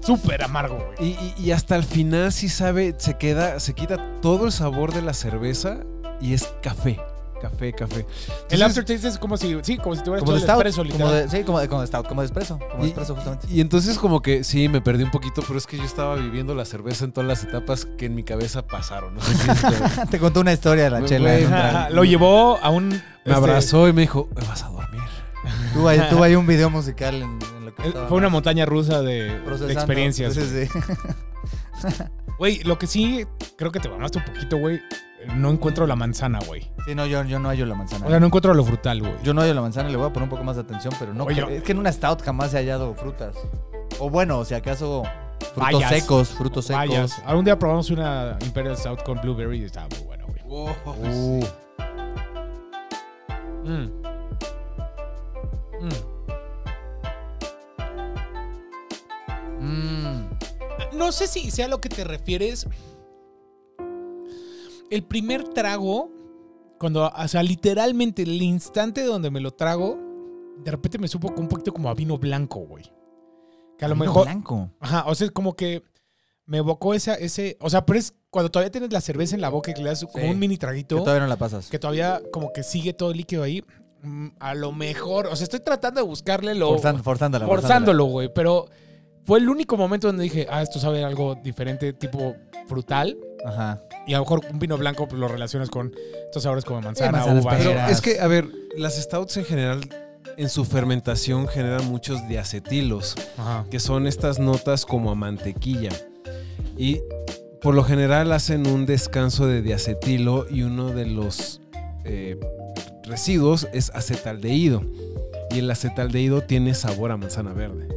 súper 0.01 0.43
amargo, 0.43 0.77
güey. 0.97 1.09
Y, 1.09 1.17
y- 1.39 1.45
y 1.45 1.51
hasta 1.53 1.75
el 1.75 1.83
final 1.83 2.31
sí 2.31 2.49
sabe, 2.49 2.93
se 2.99 3.17
queda, 3.17 3.59
se 3.59 3.73
quita 3.73 4.19
todo 4.21 4.45
el 4.45 4.51
sabor 4.51 4.93
de 4.93 5.01
la 5.01 5.13
cerveza 5.15 5.77
y 6.21 6.33
es 6.35 6.53
café. 6.61 6.99
Café, 7.43 7.73
café. 7.73 7.95
El 7.97 8.05
Entonces- 8.53 8.61
aftertaste 8.77 9.07
es 9.09 9.17
como 9.17 9.35
si, 9.35 9.57
sí, 9.63 9.75
como 9.77 9.95
si 9.95 10.01
te 10.01 10.09
hubieras 10.09 10.23
Como 10.23 10.31
hecho 10.31 10.31
de 10.31 10.37
el 10.37 10.43
stout. 10.43 10.65
espresso, 10.65 10.97
como 10.97 11.11
de, 11.11 11.27
sí, 11.29 11.43
como 11.43 11.59
de, 11.59 11.67
como 11.67 11.81
de 11.81 11.87
stout, 11.87 12.07
como 12.07 12.21
de 12.21 12.25
espresso. 12.27 12.57
Como 12.57 12.83
de 12.83 12.87
Y- 12.87 12.91
espresso, 12.91 13.15
justamente. 13.15 13.47
Y 13.49 13.59
entonces 13.59 13.97
como 13.99 14.21
que 14.21 14.45
sí, 14.45 14.69
me 14.69 14.79
perdí 14.79 15.03
un 15.03 15.11
poquito, 15.11 15.43
pero 15.45 15.57
es 15.59 15.67
que 15.67 15.75
yo 15.77 15.83
estaba 15.83 16.15
viviendo 16.15 16.55
la 16.55 16.63
cerveza 16.63 17.03
en 17.03 17.11
todas 17.11 17.27
las 17.27 17.43
etapas 17.43 17.85
que 17.97 18.05
en 18.05 18.15
mi 18.15 18.23
cabeza 18.23 18.65
pasaron. 18.65 19.15
No 19.15 19.21
Te 20.09 20.19
contó 20.19 20.39
una 20.39 20.53
historia 20.53 20.85
de 20.85 20.89
la 20.89 21.03
chela. 21.05 21.37
trago. 21.37 21.95
Lo 21.95 22.03
llevó 22.05 22.57
a 22.63 22.69
un... 22.69 22.87
me 22.89 22.95
este, 22.95 23.33
abrazó 23.33 23.89
y 23.89 23.93
me 23.93 24.01
dijo, 24.03 24.29
me 24.35 24.41
vas 24.47 24.63
a 24.63 24.69
dormir. 24.69 25.01
Tuvo 25.73 25.89
ahí, 25.89 26.01
tuvo 26.09 26.23
ahí 26.23 26.35
un 26.35 26.47
video 26.47 26.69
musical 26.69 27.15
en, 27.15 27.23
en 27.57 27.65
lo 27.65 27.75
que 27.75 27.81
eh, 27.83 27.87
estaba 27.87 28.07
Fue 28.07 28.17
una 28.17 28.29
montaña 28.29 28.65
rusa 28.65 29.01
de, 29.01 29.37
de 29.41 29.73
experiencias. 29.73 30.33
Sí, 30.35 30.41
sí. 30.41 30.79
Güey, 32.39 32.63
lo 32.63 32.77
que 32.79 32.87
sí 32.87 33.25
creo 33.57 33.71
que 33.71 33.79
te 33.79 33.89
mamaste 33.89 34.17
un 34.19 34.25
poquito, 34.25 34.57
güey. 34.57 34.81
No 35.35 35.49
encuentro 35.51 35.87
la 35.87 35.95
manzana, 35.95 36.39
güey. 36.45 36.69
Sí, 36.85 36.95
no, 36.95 37.05
yo, 37.05 37.23
yo 37.23 37.39
no 37.39 37.49
hallo 37.49 37.65
la 37.65 37.75
manzana. 37.75 38.05
O 38.05 38.09
sea, 38.09 38.19
no 38.19 38.25
encuentro 38.27 38.53
lo 38.53 38.63
frutal, 38.63 38.99
güey. 39.01 39.13
Yo 39.23 39.33
no 39.33 39.41
hallo 39.41 39.53
la 39.53 39.61
manzana, 39.61 39.89
le 39.89 39.97
voy 39.97 40.07
a 40.07 40.13
poner 40.13 40.25
un 40.25 40.29
poco 40.29 40.43
más 40.43 40.55
de 40.55 40.61
atención, 40.63 40.93
pero 40.99 41.13
no. 41.13 41.23
Oye, 41.25 41.35
creo- 41.43 41.49
es 41.49 41.63
que 41.63 41.71
en 41.71 41.79
una 41.79 41.91
stout 41.91 42.21
jamás 42.23 42.53
ha 42.55 42.57
hallado 42.57 42.93
frutas. 42.95 43.35
O 43.99 44.09
bueno, 44.09 44.43
si 44.45 44.53
acaso 44.53 45.03
frutos 45.53 45.55
Bayas. 45.81 45.89
secos, 45.91 46.29
frutos 46.29 46.65
secos. 46.65 46.79
Vayas. 46.87 47.21
Algún 47.25 47.45
día 47.45 47.57
probamos 47.59 47.89
una 47.89 48.37
Imperial 48.41 48.75
Stout 48.77 49.03
con 49.03 49.19
blueberry 49.21 49.61
y 49.61 49.65
estaba 49.65 49.87
muy 49.89 49.99
buena, 50.07 50.23
güey. 50.25 50.41
Uh, 50.45 51.43
Mm. 53.65 53.89
Mm. 55.81 55.89
mm. 59.59 60.29
No 60.97 61.11
sé 61.11 61.27
si 61.27 61.49
sea 61.51 61.67
lo 61.67 61.79
que 61.81 61.89
te 61.89 62.03
refieres. 62.03 62.67
El 64.93 65.03
primer 65.03 65.43
trago, 65.49 66.09
cuando, 66.79 67.07
o 67.09 67.27
sea, 67.27 67.41
literalmente 67.43 68.23
el 68.23 68.41
instante 68.41 69.03
donde 69.03 69.31
me 69.31 69.39
lo 69.39 69.51
trago, 69.51 69.97
de 70.63 70.71
repente 70.71 70.97
me 70.99 71.07
supo 71.07 71.33
un 71.37 71.47
poquito 71.47 71.71
como 71.73 71.89
a 71.89 71.93
vino 71.93 72.17
blanco, 72.17 72.59
güey. 72.59 72.83
Que 73.77 73.85
a 73.85 73.87
lo 73.87 73.95
Vino 73.95 74.05
mejor. 74.05 74.23
blanco. 74.25 74.69
Ajá, 74.79 75.05
o 75.07 75.15
sea, 75.15 75.29
como 75.29 75.55
que 75.55 75.83
me 76.45 76.57
evocó 76.59 76.93
esa, 76.93 77.15
ese. 77.15 77.57
O 77.59 77.69
sea, 77.69 77.85
pero 77.85 77.97
es 77.97 78.13
cuando 78.29 78.51
todavía 78.51 78.71
tienes 78.71 78.91
la 78.93 79.01
cerveza 79.01 79.33
en 79.35 79.41
la 79.41 79.49
boca 79.49 79.71
y 79.71 79.73
que 79.73 79.81
le 79.81 79.89
das 79.89 80.05
como 80.11 80.29
un 80.29 80.37
mini 80.37 80.55
Que 80.55 80.59
traguito. 80.61 80.97
todavía 80.97 81.21
no 81.21 81.27
la 81.27 81.37
pasas. 81.37 81.69
que 81.69 81.79
todavía 81.79 82.21
como 82.31 82.53
que 82.53 82.61
sigue 82.63 82.93
todo 82.93 83.11
el 83.11 83.17
líquido 83.17 83.43
ahí. 83.43 83.63
mm, 84.03 84.27
A 84.39 84.53
lo 84.53 84.71
mejor, 84.73 85.27
o 85.27 85.35
sea, 85.35 85.43
estoy 85.45 85.61
tratando 85.61 86.01
de 86.01 86.07
buscarle 86.07 86.53
lo. 86.53 86.69
Forzando, 86.69 87.01
forzándola. 87.01 87.47
forzándolo, 87.47 88.05
güey. 88.05 88.31
Pero 88.33 88.67
fue 89.25 89.39
el 89.39 89.49
único 89.49 89.75
momento 89.77 90.07
donde 90.07 90.23
dije, 90.23 90.45
ah, 90.51 90.61
esto 90.61 90.77
sabe 90.79 91.03
algo 91.03 91.33
diferente, 91.35 91.93
tipo 91.93 92.35
frutal. 92.67 93.17
Ajá. 93.45 93.81
Y 94.07 94.13
a 94.13 94.17
lo 94.17 94.23
mejor 94.23 94.41
un 94.51 94.59
vino 94.59 94.77
blanco 94.77 95.07
pues, 95.07 95.19
lo 95.19 95.27
relacionas 95.27 95.69
con 95.69 95.93
estos 96.25 96.43
sabores 96.43 96.65
como 96.65 96.81
manzana, 96.81 97.19
manzanas, 97.19 97.43
uva. 97.43 97.55
Pero 97.57 97.71
es 97.87 98.01
que, 98.01 98.19
a 98.19 98.27
ver, 98.27 98.47
las 98.77 98.95
stouts 98.95 99.37
en 99.37 99.45
general, 99.45 99.81
en 100.37 100.49
su 100.49 100.65
fermentación 100.65 101.47
generan 101.47 101.85
muchos 101.87 102.27
diacetilos, 102.27 103.15
Ajá. 103.37 103.65
que 103.69 103.79
son 103.79 104.07
estas 104.07 104.39
notas 104.39 104.85
como 104.85 105.11
a 105.11 105.15
mantequilla. 105.15 105.91
Y 106.77 107.01
por 107.61 107.75
lo 107.75 107.83
general 107.83 108.31
hacen 108.31 108.67
un 108.67 108.85
descanso 108.85 109.47
de 109.47 109.61
diacetilo 109.61 110.47
y 110.49 110.63
uno 110.63 110.89
de 110.89 111.05
los 111.05 111.61
eh, 112.03 112.37
residuos 113.03 113.67
es 113.73 113.89
acetaldehído. 113.91 114.83
Y 115.51 115.59
el 115.59 115.69
acetaldehído 115.69 116.41
tiene 116.41 116.73
sabor 116.73 117.11
a 117.11 117.17
manzana 117.17 117.53
verde. 117.53 117.87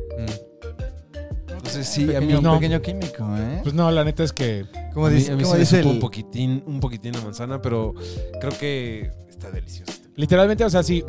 Sí, 1.84 2.04
un 2.04 2.10
a 2.16 2.20
mí, 2.20 2.26
pequeño, 2.26 2.40
no. 2.42 2.52
un 2.54 2.58
pequeño 2.60 2.82
químico, 2.82 3.24
¿eh? 3.36 3.60
Pues 3.62 3.74
no, 3.74 3.90
la 3.90 4.04
neta 4.04 4.22
es 4.24 4.32
que. 4.32 4.66
Como 4.94 5.06
a 5.06 5.10
mí- 5.10 5.16
dice, 5.16 5.32
a 5.32 5.36
mí 5.36 5.44
se 5.44 5.58
dice 5.58 5.80
el- 5.80 5.86
un 5.86 5.98
poquitín, 6.00 6.62
un 6.66 6.80
poquitín 6.80 7.16
a 7.16 7.20
manzana, 7.20 7.60
pero 7.62 7.94
creo 8.40 8.52
que 8.58 9.10
está 9.28 9.50
delicioso. 9.50 9.92
Literalmente, 10.16 10.64
o 10.64 10.70
sea, 10.70 10.82
sí. 10.82 11.04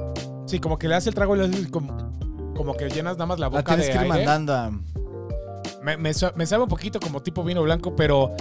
Sí, 0.46 0.60
como 0.60 0.78
que 0.78 0.88
le 0.88 0.94
das 0.96 1.08
el 1.08 1.14
trago 1.14 1.36
y 1.36 1.40
le 1.40 1.46
haces 1.46 1.68
como, 1.68 2.54
como 2.56 2.74
que 2.76 2.90
llenas 2.90 3.14
nada 3.18 3.26
más 3.26 3.40
la 3.40 3.46
la 3.50 3.50
boca 3.50 3.64
tienes 3.76 3.88
de 3.88 3.92
que 3.92 3.98
ir 3.98 4.04
aire. 4.12 4.26
mandando 4.26 4.54
a... 4.54 4.72
Me, 5.84 5.98
me 5.98 6.14
sa- 6.14 6.34
me 6.36 6.46
sabe 6.46 6.64
un 6.64 6.70
poquito 6.70 7.00
como 7.00 7.22
tipo 7.22 7.44
vino 7.44 7.62
blanco, 7.64 7.96
pero 7.96 8.34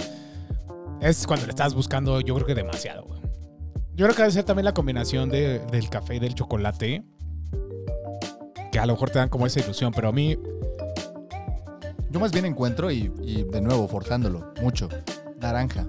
es 1.01 1.25
cuando 1.27 1.45
le 1.45 1.51
estás 1.51 1.73
buscando, 1.73 2.19
yo 2.21 2.33
creo 2.35 2.47
que 2.47 2.55
demasiado. 2.55 3.03
güey. 3.03 3.21
Yo 3.95 4.05
creo 4.05 4.15
que 4.15 4.21
debe 4.23 4.31
ser 4.31 4.43
también 4.43 4.65
la 4.65 4.73
combinación 4.73 5.29
de- 5.29 5.59
del 5.71 5.89
café 5.89 6.15
y 6.15 6.19
del 6.19 6.33
chocolate. 6.35 7.03
Que 8.71 8.79
a 8.79 8.85
lo 8.85 8.93
mejor 8.93 9.09
te 9.09 9.19
dan 9.19 9.29
como 9.29 9.45
esa 9.45 9.59
ilusión, 9.59 9.91
pero 9.95 10.09
a 10.09 10.11
mí, 10.11 10.37
Yo 12.09 12.19
más 12.19 12.31
bien 12.31 12.45
encuentro 12.45 12.89
y, 12.91 13.11
y 13.21 13.43
de 13.43 13.61
nuevo 13.61 13.87
forzándolo 13.87 14.53
mucho. 14.61 14.89
Naranja. 15.39 15.87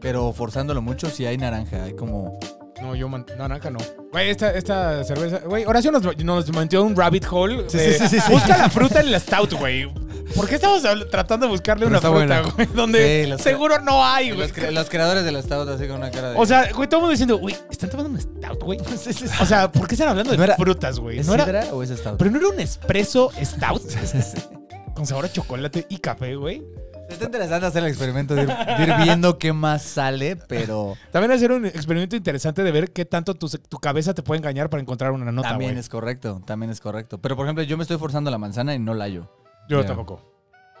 Pero 0.00 0.32
forzándolo 0.32 0.82
mucho 0.82 1.08
si 1.10 1.26
hay 1.26 1.36
naranja. 1.36 1.84
Hay 1.84 1.94
como... 1.94 2.38
no, 2.80 2.94
yo, 2.94 3.08
man- 3.08 3.26
naranja 3.38 3.70
no. 3.70 3.78
Güey, 4.12 4.30
esta, 4.30 4.52
esta 4.54 5.04
cerveza, 5.04 5.38
güey, 5.46 5.64
Horacio 5.66 5.92
nos, 5.92 6.02
nos 6.24 6.52
metió 6.56 6.82
un 6.82 6.96
rabbit 6.96 7.26
hole. 7.30 7.64
Sí, 7.68 7.76
de, 7.78 7.92
sí, 7.92 7.98
sí, 8.00 8.08
sí, 8.08 8.20
sí. 8.26 8.32
Busca 8.32 8.56
la 8.56 8.68
fruta 8.70 9.00
en 9.00 9.12
la 9.12 9.20
stout, 9.20 9.52
güey. 9.54 9.92
¿Por 10.34 10.48
qué 10.48 10.54
estamos 10.56 10.82
tratando 11.10 11.46
de 11.46 11.52
buscarle 11.52 11.86
Pero 11.86 11.90
una 11.98 12.00
fruta, 12.00 12.14
buena. 12.14 12.40
güey? 12.42 12.66
Donde 12.74 13.24
Sí, 13.24 13.30
los- 13.30 13.40
seguro 13.42 13.78
no 13.80 14.04
hay, 14.04 14.28
güey. 14.30 14.40
Los, 14.48 14.54
cre- 14.56 14.70
los 14.70 14.88
creadores 14.88 15.24
de 15.24 15.32
la 15.32 15.42
stout 15.42 15.68
así 15.68 15.86
con 15.86 15.96
una 15.98 16.10
cara 16.10 16.30
de... 16.30 16.38
O 16.38 16.46
sea, 16.46 16.72
güey, 16.72 16.88
todo 16.88 16.98
el 16.98 17.02
mundo 17.02 17.10
diciendo, 17.10 17.38
güey, 17.38 17.54
¿están 17.70 17.90
tomando 17.90 18.10
un 18.10 18.20
stout, 18.20 18.62
güey? 18.62 18.78
Sí, 18.96 19.12
sí, 19.12 19.28
sí. 19.28 19.34
O 19.40 19.46
sea, 19.46 19.70
¿por 19.70 19.86
qué 19.86 19.94
están 19.94 20.08
hablando 20.08 20.30
de 20.32 20.38
¿No 20.38 20.44
era- 20.44 20.56
frutas, 20.56 20.98
güey? 20.98 21.18
¿Es 21.18 21.26
No 21.26 21.34
era- 21.34 21.66
o 21.72 21.82
es 21.82 21.90
stout? 21.90 22.16
Pero 22.18 22.30
no 22.30 22.38
era 22.38 22.48
un 22.48 22.60
espresso 22.60 23.30
stout 23.44 23.82
con 25.00 25.06
sabor 25.06 25.24
a 25.24 25.32
chocolate 25.32 25.86
y 25.88 25.96
café, 25.96 26.36
güey. 26.36 26.62
Está 27.08 27.24
interesante 27.24 27.66
hacer 27.66 27.82
el 27.82 27.88
experimento 27.88 28.34
de 28.34 28.42
ir, 28.42 28.48
de 28.48 28.82
ir 28.82 28.94
viendo 29.02 29.38
qué 29.38 29.54
más 29.54 29.82
sale, 29.82 30.36
pero 30.36 30.94
También 31.10 31.32
hacer 31.32 31.52
un 31.52 31.64
experimento 31.64 32.16
interesante 32.16 32.62
de 32.62 32.70
ver 32.70 32.92
qué 32.92 33.06
tanto 33.06 33.32
tu, 33.32 33.48
tu 33.48 33.78
cabeza 33.78 34.12
te 34.12 34.22
puede 34.22 34.40
engañar 34.40 34.68
para 34.68 34.82
encontrar 34.82 35.12
una 35.12 35.32
nota, 35.32 35.48
también 35.48 35.78
es 35.78 35.88
correcto, 35.88 36.42
también 36.44 36.70
es 36.70 36.82
correcto. 36.82 37.18
Pero 37.18 37.34
por 37.34 37.46
ejemplo, 37.46 37.64
yo 37.64 37.78
me 37.78 37.82
estoy 37.82 37.96
forzando 37.96 38.30
la 38.30 38.36
manzana 38.36 38.74
y 38.74 38.78
no 38.78 38.92
la 38.92 39.04
hallo. 39.04 39.32
Yo 39.70 39.82
tampoco. 39.86 40.20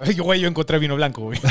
Ay, 0.00 0.14
Güey, 0.16 0.40
yo 0.40 0.48
encontré 0.48 0.78
vino 0.78 0.96
blanco, 0.96 1.22
güey. 1.22 1.38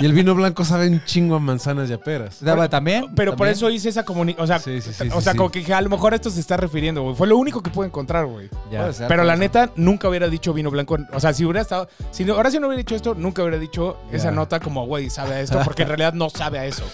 Y 0.00 0.04
el 0.06 0.12
vino 0.12 0.32
blanco 0.34 0.64
sabe 0.64 0.88
un 0.88 1.04
chingo 1.04 1.34
a 1.34 1.40
manzanas 1.40 1.90
y 1.90 1.92
a 1.92 1.98
peras. 1.98 2.38
¿También? 2.70 3.12
Pero 3.16 3.34
por 3.34 3.48
eso 3.48 3.68
hice 3.68 3.88
esa 3.88 4.04
comunicación. 4.04 4.44
O 4.44 4.46
sea, 4.46 4.58
Sí, 4.60 4.80
sí, 4.80 4.92
sí, 4.92 5.08
o 5.12 5.20
sea 5.20 5.32
sí. 5.32 5.36
como 5.38 5.50
que 5.50 5.58
dije, 5.58 5.74
a 5.74 5.80
lo 5.80 5.88
mejor 5.88 6.12
a 6.12 6.16
esto 6.16 6.30
se 6.30 6.38
está 6.38 6.56
refiriendo, 6.56 7.02
güey. 7.02 7.16
Fue 7.16 7.26
lo 7.26 7.36
único 7.36 7.62
que 7.64 7.70
pude 7.70 7.86
encontrar, 7.88 8.26
güey. 8.26 8.48
Ser, 8.92 9.08
Pero 9.08 9.24
la 9.24 9.34
neta, 9.34 9.70
nunca 9.74 10.08
hubiera 10.08 10.28
dicho 10.28 10.54
vino 10.54 10.70
blanco. 10.70 10.96
O 11.12 11.18
sea, 11.18 11.32
si 11.32 11.44
hubiera 11.44 11.60
estado. 11.62 11.88
Si 12.12 12.24
no- 12.24 12.34
ahora 12.34 12.50
si 12.52 12.60
no 12.60 12.68
hubiera 12.68 12.78
dicho 12.78 12.94
esto, 12.94 13.14
nunca 13.14 13.42
hubiera 13.42 13.58
dicho 13.58 13.96
esa 14.12 14.30
nota 14.30 14.60
como, 14.60 14.86
güey, 14.86 15.10
sabe 15.10 15.34
a 15.34 15.40
esto, 15.40 15.58
porque 15.64 15.82
en 15.82 15.88
realidad 15.88 16.12
no 16.12 16.30
sabe 16.30 16.60
a 16.60 16.64
eso. 16.66 16.84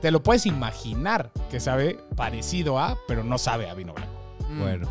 Te 0.00 0.12
lo 0.12 0.22
puedes 0.22 0.46
imaginar 0.46 1.30
que 1.50 1.58
sabe 1.58 1.98
parecido 2.14 2.78
a, 2.78 2.96
pero 3.08 3.24
no 3.24 3.36
sabe 3.36 3.68
a 3.68 3.74
vino 3.74 3.94
blanco. 3.94 4.12
Mm. 4.48 4.60
Bueno. 4.60 4.88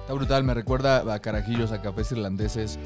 Está 0.00 0.14
brutal, 0.14 0.42
me 0.44 0.54
recuerda 0.54 1.12
a 1.12 1.18
carajillos, 1.18 1.70
a 1.72 1.82
cafés 1.82 2.10
irlandeses. 2.12 2.78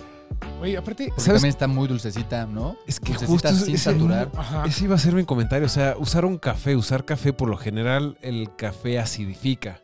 Güey, 0.59 0.77
aparte. 0.77 1.09
Porque 1.09 1.21
¿Sabes? 1.23 1.41
también 1.41 1.51
está 1.55 1.67
muy 1.67 1.89
dulcecita, 1.89 2.47
¿no? 2.47 2.77
Es 2.87 3.01
que 3.01 3.13
Dulcecita 3.13 3.51
justo 3.51 3.65
sin 3.67 3.75
ese- 3.75 3.85
saturar. 3.93 4.31
Ajá. 4.37 4.65
Ese 4.67 4.85
iba 4.85 4.95
a 4.95 4.99
ser 4.99 5.15
mi 5.15 5.25
comentario. 5.25 5.67
O 5.67 5.71
sea, 5.71 5.97
usar 5.99 6.25
un 6.25 6.39
café, 6.39 6.77
usar 6.77 7.05
café, 7.05 7.33
por 7.33 7.49
lo 7.49 7.57
general, 7.57 8.17
el 8.23 8.55
café 8.57 8.99
acidifica. 8.99 9.81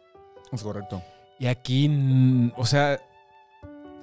Es 0.53 0.63
correcto. 0.63 1.03
Y 1.39 1.47
aquí, 1.47 2.51
o 2.57 2.67
sea, 2.67 2.99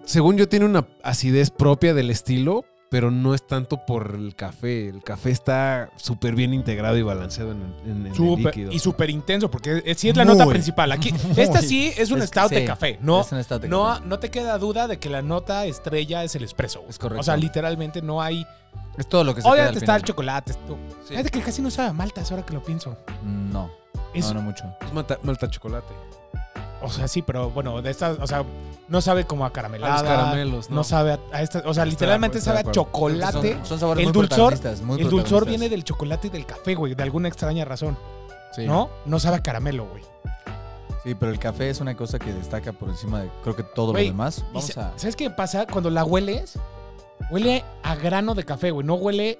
según 0.05 0.38
yo, 0.38 0.47
tiene 0.47 0.65
una 0.65 0.85
acidez 1.03 1.50
propia 1.50 1.93
del 1.93 2.09
estilo, 2.12 2.63
pero 2.89 3.12
no 3.12 3.34
es 3.34 3.46
tanto 3.46 3.86
por 3.86 4.15
el 4.15 4.36
café. 4.36 4.88
El 4.89 5.04
café 5.04 5.32
está 5.32 5.89
súper 5.96 6.36
bien 6.36 6.54
integrado 6.54 6.98
y 6.98 7.01
balanceado 7.01 7.51
en, 7.51 7.62
el- 7.86 8.08
en- 8.08 8.44
líquido. 8.44 8.72
y 8.72 8.80
súper 8.80 9.10
intenso, 9.10 9.50
porque 9.51 9.82
es- 9.86 9.98
sí 10.00 10.10
es 10.10 10.15
la 10.15 10.24
Muy, 10.25 10.36
nota 10.38 10.50
principal. 10.50 10.92
Aquí, 10.92 11.12
muy. 11.27 11.39
esta 11.42 11.62
sí 11.62 11.92
es 11.98 12.12
un 12.12 12.22
Es- 12.22 12.30
stout 12.30 12.51
de 12.51 12.62
sí, 12.62 12.65
café. 12.65 12.98
No, 13.01 13.22
es 13.22 13.32
un 13.32 13.44
stout 13.44 13.62
de 13.63 13.68
no, 13.70 13.84
café. 13.86 14.01
no 14.06 14.20
te 14.20 14.30
queda 14.32 14.58
duda 14.58 14.88
de 14.88 14.98
que 15.00 15.10
la 15.10 15.22
nota 15.22 15.65
estrella 15.65 16.24
es 16.24 16.36
el 16.36 16.44
espresso. 16.44 16.84
Es 16.88 16.98
correcto. 17.00 17.22
O 17.22 17.24
sea, 17.24 17.36
literalmente 17.38 18.01
no 18.01 18.22
hay. 18.22 18.46
Es 18.98 19.08
todo 19.10 19.24
lo 19.24 19.34
que 19.36 19.42
se 19.42 19.46
queda 19.46 19.54
Obviamente 19.54 19.77
al 19.80 19.84
está 19.84 19.96
el 19.98 20.04
chocolate. 20.04 20.51
esto. 20.51 20.77
Fíjate 21.08 21.30
que 21.30 21.42
casi 21.42 21.62
no 21.62 21.70
sabe 21.72 21.89
a 21.89 21.94
maltas 21.94 22.32
ahora 22.32 22.46
que 22.46 22.54
lo 22.54 22.63
pienso. 22.63 22.98
No, 23.24 23.70
Es- 24.13 24.27
no, 24.27 24.36
no 24.36 24.42
mucho. 24.44 24.63
Es 24.86 24.94
malta, 24.94 25.20
malta 25.24 25.50
chocolate. 25.50 25.94
O 26.82 26.89
sea, 26.89 27.08
sí, 27.08 27.22
pero 27.22 27.50
bueno, 27.50 27.82
de 27.82 27.89
estas, 27.89 28.17
o 28.20 28.27
sea, 28.27 28.44
no 28.88 29.01
sabe 29.01 29.25
como 29.25 29.46
a 29.46 29.51
caramelada. 29.53 29.96
A 29.96 30.01
los 30.03 30.12
caramelos, 30.12 30.70
no. 30.70 30.77
¿no? 30.77 30.84
sabe 30.84 31.13
a, 31.13 31.20
a 31.32 31.41
estas, 31.41 31.63
o 31.65 31.74
sea, 31.74 31.86
literalmente 31.86 32.39
sabe 32.41 32.60
a 32.60 32.72
chocolate. 32.72 33.53
Son, 33.53 33.65
son 33.65 33.79
sabores 33.79 34.05
el 34.05 34.13
muy 34.13 34.24
dulzor- 34.24 34.27
protagonistas, 34.27 34.82
muy 34.82 35.01
el 35.01 35.10
dulzor 35.10 35.46
viene 35.46 35.70
del 35.70 35.84
chocolate 35.84 36.27
y 36.27 36.29
del 36.29 36.46
café, 36.46 36.75
güey, 36.75 36.94
de 36.94 37.03
alguna 37.03 37.27
extraña 37.27 37.65
razón. 37.65 37.98
Sí. 38.51 38.65
¿No? 38.67 38.89
No 39.05 39.20
sabe 39.20 39.38
a 39.38 39.44
caramelo, 39.44 39.86
güey. 39.88 40.03
Sí, 41.03 41.13
pero 41.15 41.32
el 41.32 41.39
café 41.39 41.70
es 41.70 41.79
una 41.82 41.96
cosa 41.96 42.17
que 42.20 42.34
destaca 42.34 42.72
por 42.74 42.89
encima 42.89 43.22
de 43.22 43.29
creo 43.44 43.55
que 43.55 43.63
todo 43.63 43.91
Güey, 43.91 44.05
lo 44.08 44.12
demás. 44.12 44.44
Vamos 44.48 44.77
a. 44.77 44.91
¿Sabes 44.98 45.15
qué 45.15 45.29
pasa? 45.29 45.67
Cuando 45.67 45.89
la 45.89 46.03
hueles, 46.03 46.58
huele 47.29 47.63
a 47.84 47.96
grano 47.96 48.34
de 48.34 48.44
café, 48.44 48.72
güey. 48.72 48.86
No 48.86 48.96
huele. 48.96 49.39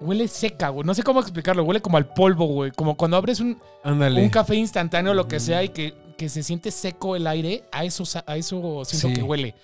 Huele 0.00 0.26
seca, 0.28 0.70
güey. 0.70 0.84
No 0.86 0.94
sé 0.94 1.02
cómo 1.02 1.20
explicarlo. 1.20 1.62
Huele 1.62 1.80
como 1.82 1.96
al 1.96 2.06
polvo, 2.06 2.46
güey. 2.46 2.70
Como 2.72 2.96
cuando 2.96 3.16
abres 3.16 3.38
un, 3.40 3.60
un 3.84 4.28
café 4.30 4.56
instantáneo, 4.56 5.14
lo 5.14 5.28
que 5.28 5.38
sea, 5.38 5.62
y 5.62 5.68
que, 5.68 5.94
que 6.16 6.28
se 6.28 6.42
siente 6.42 6.70
seco 6.70 7.16
el 7.16 7.26
aire. 7.26 7.64
A 7.72 7.84
eso, 7.84 8.04
a 8.26 8.36
eso 8.36 8.82
siento 8.84 9.08
Sí. 9.08 9.14
que 9.14 9.22
huele. 9.22 9.54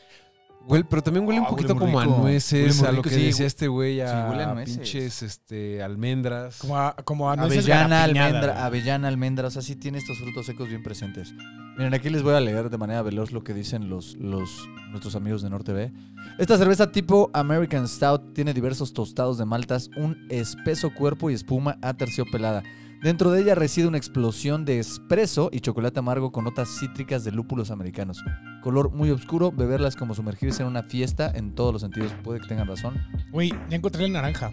Huele- 0.67 0.85
pero 0.91 1.03
también 1.03 1.25
huele 1.27 1.39
Ah, 1.39 1.43
un 1.43 1.47
huele 1.47 1.57
poquito 1.69 1.79
como 1.79 1.99
rico. 2.01 2.15
a 2.15 2.19
nueces, 2.19 2.83
a 2.83 2.93
lo 2.93 3.01
que 3.01 3.09
sí. 3.11 3.23
decía 3.23 3.47
este 3.47 3.69
güey, 3.69 4.03
a 4.03 4.09
Sí, 4.09 4.31
huele 4.31 4.43
a 4.43 4.53
nueces. 4.55 4.77
pinches 4.77 5.23
este, 5.23 5.83
almendras. 5.83 6.59
Como 6.59 6.77
a, 6.77 6.95
como 7.05 7.31
a 7.31 7.37
nueces 7.37 7.59
Avellana, 7.65 8.05
almendra, 8.05 8.67
avellana, 8.67 9.09
almendra, 9.09 9.49
o 9.49 9.51
sea, 9.51 9.63
sí 9.63 9.77
tiene 9.77 9.97
estos 9.97 10.19
frutos 10.19 10.45
secos 10.45 10.69
bien 10.69 10.83
presentes. 10.83 11.33
Miren, 11.79 11.95
aquí 11.95 12.11
les 12.11 12.23
voy 12.23 12.35
a 12.35 12.41
leer 12.41 12.69
de 12.69 12.77
manera 12.77 13.01
veloz 13.03 13.31
lo 13.33 13.43
que 13.45 13.55
dicen 13.55 13.89
los, 13.89 14.17
los 14.17 14.69
nuestros 14.91 15.15
amigos 15.15 15.41
de 15.43 15.49
Norte 15.49 15.73
B. 15.73 15.91
Esta 16.39 16.59
cerveza 16.59 16.91
tipo 16.93 17.31
American 17.33 17.89
Stout 17.89 18.35
tiene 18.35 18.53
diversos 18.53 18.93
tostados 18.93 19.39
de 19.39 19.47
maltas, 19.47 19.89
un 19.97 20.27
espeso 20.29 20.93
cuerpo 20.93 21.31
y 21.31 21.35
espuma 21.35 21.79
aterciopelada. 21.81 22.63
Dentro 23.03 23.31
de 23.31 23.43
ella 23.43 23.55
reside 23.55 23.87
una 23.87 23.97
explosión 23.97 24.65
de 24.65 24.81
espresso 24.81 25.51
y 25.53 25.61
chocolate 25.61 26.01
amargo 26.01 26.33
con 26.33 26.43
notas 26.43 26.69
cítricas 26.81 27.23
de 27.23 27.31
lúpulos 27.31 27.71
americanos. 27.71 28.25
Color 28.61 28.91
muy 28.91 29.11
oscuro, 29.13 29.53
beberlas 29.53 29.95
como 29.95 30.17
sumergirse 30.17 30.63
en 30.63 30.69
una 30.69 30.83
fiesta 30.83 31.31
en 31.33 31.55
todos 31.55 31.73
los 31.73 31.83
sentidos. 31.83 32.13
Puede 32.25 32.41
que 32.41 32.49
tengan 32.49 32.67
razón. 32.67 33.01
Güey, 33.31 33.51
ya 33.71 33.77
encontré 33.77 34.05
el 34.05 34.13
naranja. 34.13 34.51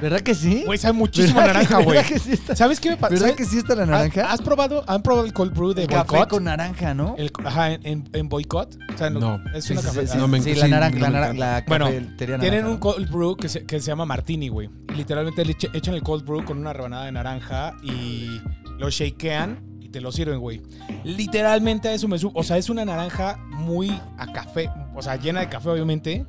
¿Verdad 0.00 0.20
que 0.20 0.34
sí? 0.34 0.62
Güey, 0.66 0.78
sabe 0.78 0.92
muchísimo 0.92 1.40
¿Verdad 1.40 1.52
que- 1.52 1.58
naranja, 1.64 1.76
güey. 1.82 1.96
¿Verdad 1.96 2.08
que 2.12 2.18
sí 2.18 2.32
está, 2.32 2.54
¿Sabes 2.54 2.80
qué 2.80 2.90
me 2.90 2.96
pasa? 2.96 3.14
¿verdad 3.14 3.34
que 3.34 3.44
sí 3.46 3.58
está 3.58 3.74
la 3.74 3.86
naranja? 3.86 4.30
¿Has 4.30 4.42
probado, 4.42 4.84
han 4.86 5.02
probado 5.02 5.24
el 5.26 5.32
cold 5.32 5.54
brew 5.54 5.72
de 5.72 5.82
El 5.82 5.88
café 5.88 6.10
Boycott? 6.16 6.28
con 6.28 6.44
naranja, 6.44 6.92
¿no? 6.94 7.14
El- 7.16 7.30
ajá, 7.44 7.72
en, 7.72 7.80
en, 7.86 8.08
en 8.12 8.28
Boycott. 8.28 8.76
O 8.94 8.98
sea, 8.98 9.08
No. 9.10 9.40
Es 9.54 9.64
Sí, 9.64 9.72
una 9.72 9.82
sí, 9.82 9.88
café- 9.88 10.06
sí, 10.06 10.12
sí. 10.12 10.18
No 10.18 10.28
me- 10.28 10.40
Sí, 10.42 10.54
sí, 10.54 10.60
la 10.60 10.68
naranja, 10.68 10.98
no 10.98 11.00
la, 11.06 11.10
naranja, 11.10 11.34
la 11.38 11.64
Bueno, 11.66 11.88
Tienen 11.88 12.38
naranja, 12.40 12.68
un 12.68 12.76
cold 12.78 13.10
brew 13.10 13.36
que 13.36 13.48
se, 13.48 13.64
que 13.64 13.80
se 13.80 13.86
llama 13.86 14.04
Martini, 14.04 14.48
güey. 14.48 14.68
Y 14.92 14.96
literalmente 14.96 15.44
le 15.44 15.56
echan 15.72 15.94
el 15.94 16.02
cold 16.02 16.24
brew 16.26 16.44
con 16.44 16.58
una 16.58 16.72
rebanada 16.72 17.06
de 17.06 17.12
naranja 17.12 17.74
y 17.82 18.40
lo 18.78 18.90
shakean 18.90 19.78
y 19.80 19.88
te 19.88 20.00
lo 20.02 20.12
sirven, 20.12 20.38
güey. 20.40 20.60
Literalmente 21.04 21.88
a 21.88 21.94
eso 21.94 22.06
me 22.08 22.18
subo. 22.18 22.38
O 22.38 22.42
sea, 22.42 22.58
es 22.58 22.68
una 22.68 22.84
naranja 22.84 23.38
muy 23.50 23.98
a 24.18 24.30
café. 24.32 24.68
O 24.94 25.00
sea, 25.00 25.16
llena 25.16 25.40
de 25.40 25.48
café, 25.48 25.70
obviamente. 25.70 26.26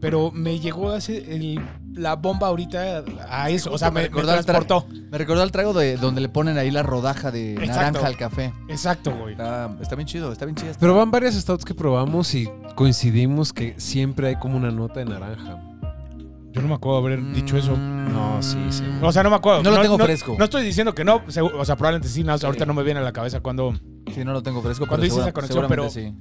Pero 0.00 0.30
me 0.32 0.58
llegó 0.58 0.92
el- 0.94 1.60
la 1.94 2.16
bomba 2.16 2.48
ahorita 2.48 3.04
a 3.28 3.50
eso. 3.50 3.72
O 3.72 3.78
sea, 3.78 3.90
me 3.90 3.94
me, 3.94 4.00
me 4.02 4.06
recordó 4.08 4.32
al 4.32 4.38
tra- 4.40 4.44
transportó. 4.44 4.86
Me 5.10 5.18
recordó 5.18 5.42
al 5.42 5.52
trago 5.52 5.72
de 5.72 5.96
donde 5.96 6.20
le 6.20 6.28
ponen 6.28 6.58
ahí 6.58 6.70
la 6.70 6.82
rodaja 6.82 7.30
de 7.30 7.52
Exacto. 7.54 7.74
naranja 7.76 8.06
al 8.06 8.16
café. 8.16 8.52
Exacto, 8.68 9.12
güey. 9.16 9.32
Está, 9.32 9.70
está 9.80 9.94
bien 9.96 10.06
chido, 10.06 10.32
está 10.32 10.44
bien 10.44 10.56
esta. 10.58 10.78
Pero 10.80 10.94
van 10.94 11.10
varias 11.10 11.34
stouts 11.34 11.64
que 11.64 11.74
probamos 11.74 12.34
y 12.34 12.48
coincidimos 12.74 13.52
que 13.52 13.74
siempre 13.78 14.28
hay 14.28 14.36
como 14.36 14.56
una 14.56 14.70
nota 14.70 15.00
de 15.00 15.06
naranja. 15.06 15.60
Yo 16.52 16.62
no 16.62 16.68
me 16.68 16.74
acuerdo 16.74 16.98
haber 16.98 17.32
dicho 17.32 17.56
eso. 17.56 17.76
Mm, 17.76 18.12
No, 18.12 18.40
sí, 18.42 18.58
sí. 18.70 18.84
O 19.02 19.10
sea, 19.12 19.22
no 19.24 19.30
me 19.30 19.36
acuerdo. 19.36 19.62
No 19.64 19.70
lo 19.72 19.80
tengo 19.82 19.98
fresco. 19.98 20.36
No 20.38 20.44
estoy 20.44 20.64
diciendo 20.64 20.94
que 20.94 21.04
no. 21.04 21.22
O 21.26 21.64
sea, 21.64 21.76
probablemente 21.76 22.08
sí. 22.08 22.22
no, 22.22 22.32
ahorita 22.32 22.64
no 22.66 22.74
me 22.74 22.82
viene 22.84 23.00
a 23.00 23.02
la 23.02 23.12
cabeza 23.12 23.40
cuando 23.40 23.74
Sí, 24.14 24.24
no 24.24 24.32
lo 24.32 24.42
tengo 24.42 24.62
fresco, 24.62 24.86
Cuando 24.86 25.02
pero 25.02 25.12
hice 25.14 25.22
esa 25.22 25.32
conexión, 25.32 25.62
seguramente 25.68 25.90
sí. 25.90 26.14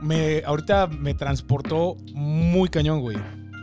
me 0.00 0.42
ahorita 0.44 0.86
me 0.88 1.14
transportó 1.14 1.96
muy 2.14 2.68
cañón, 2.70 3.00
güey. 3.00 3.16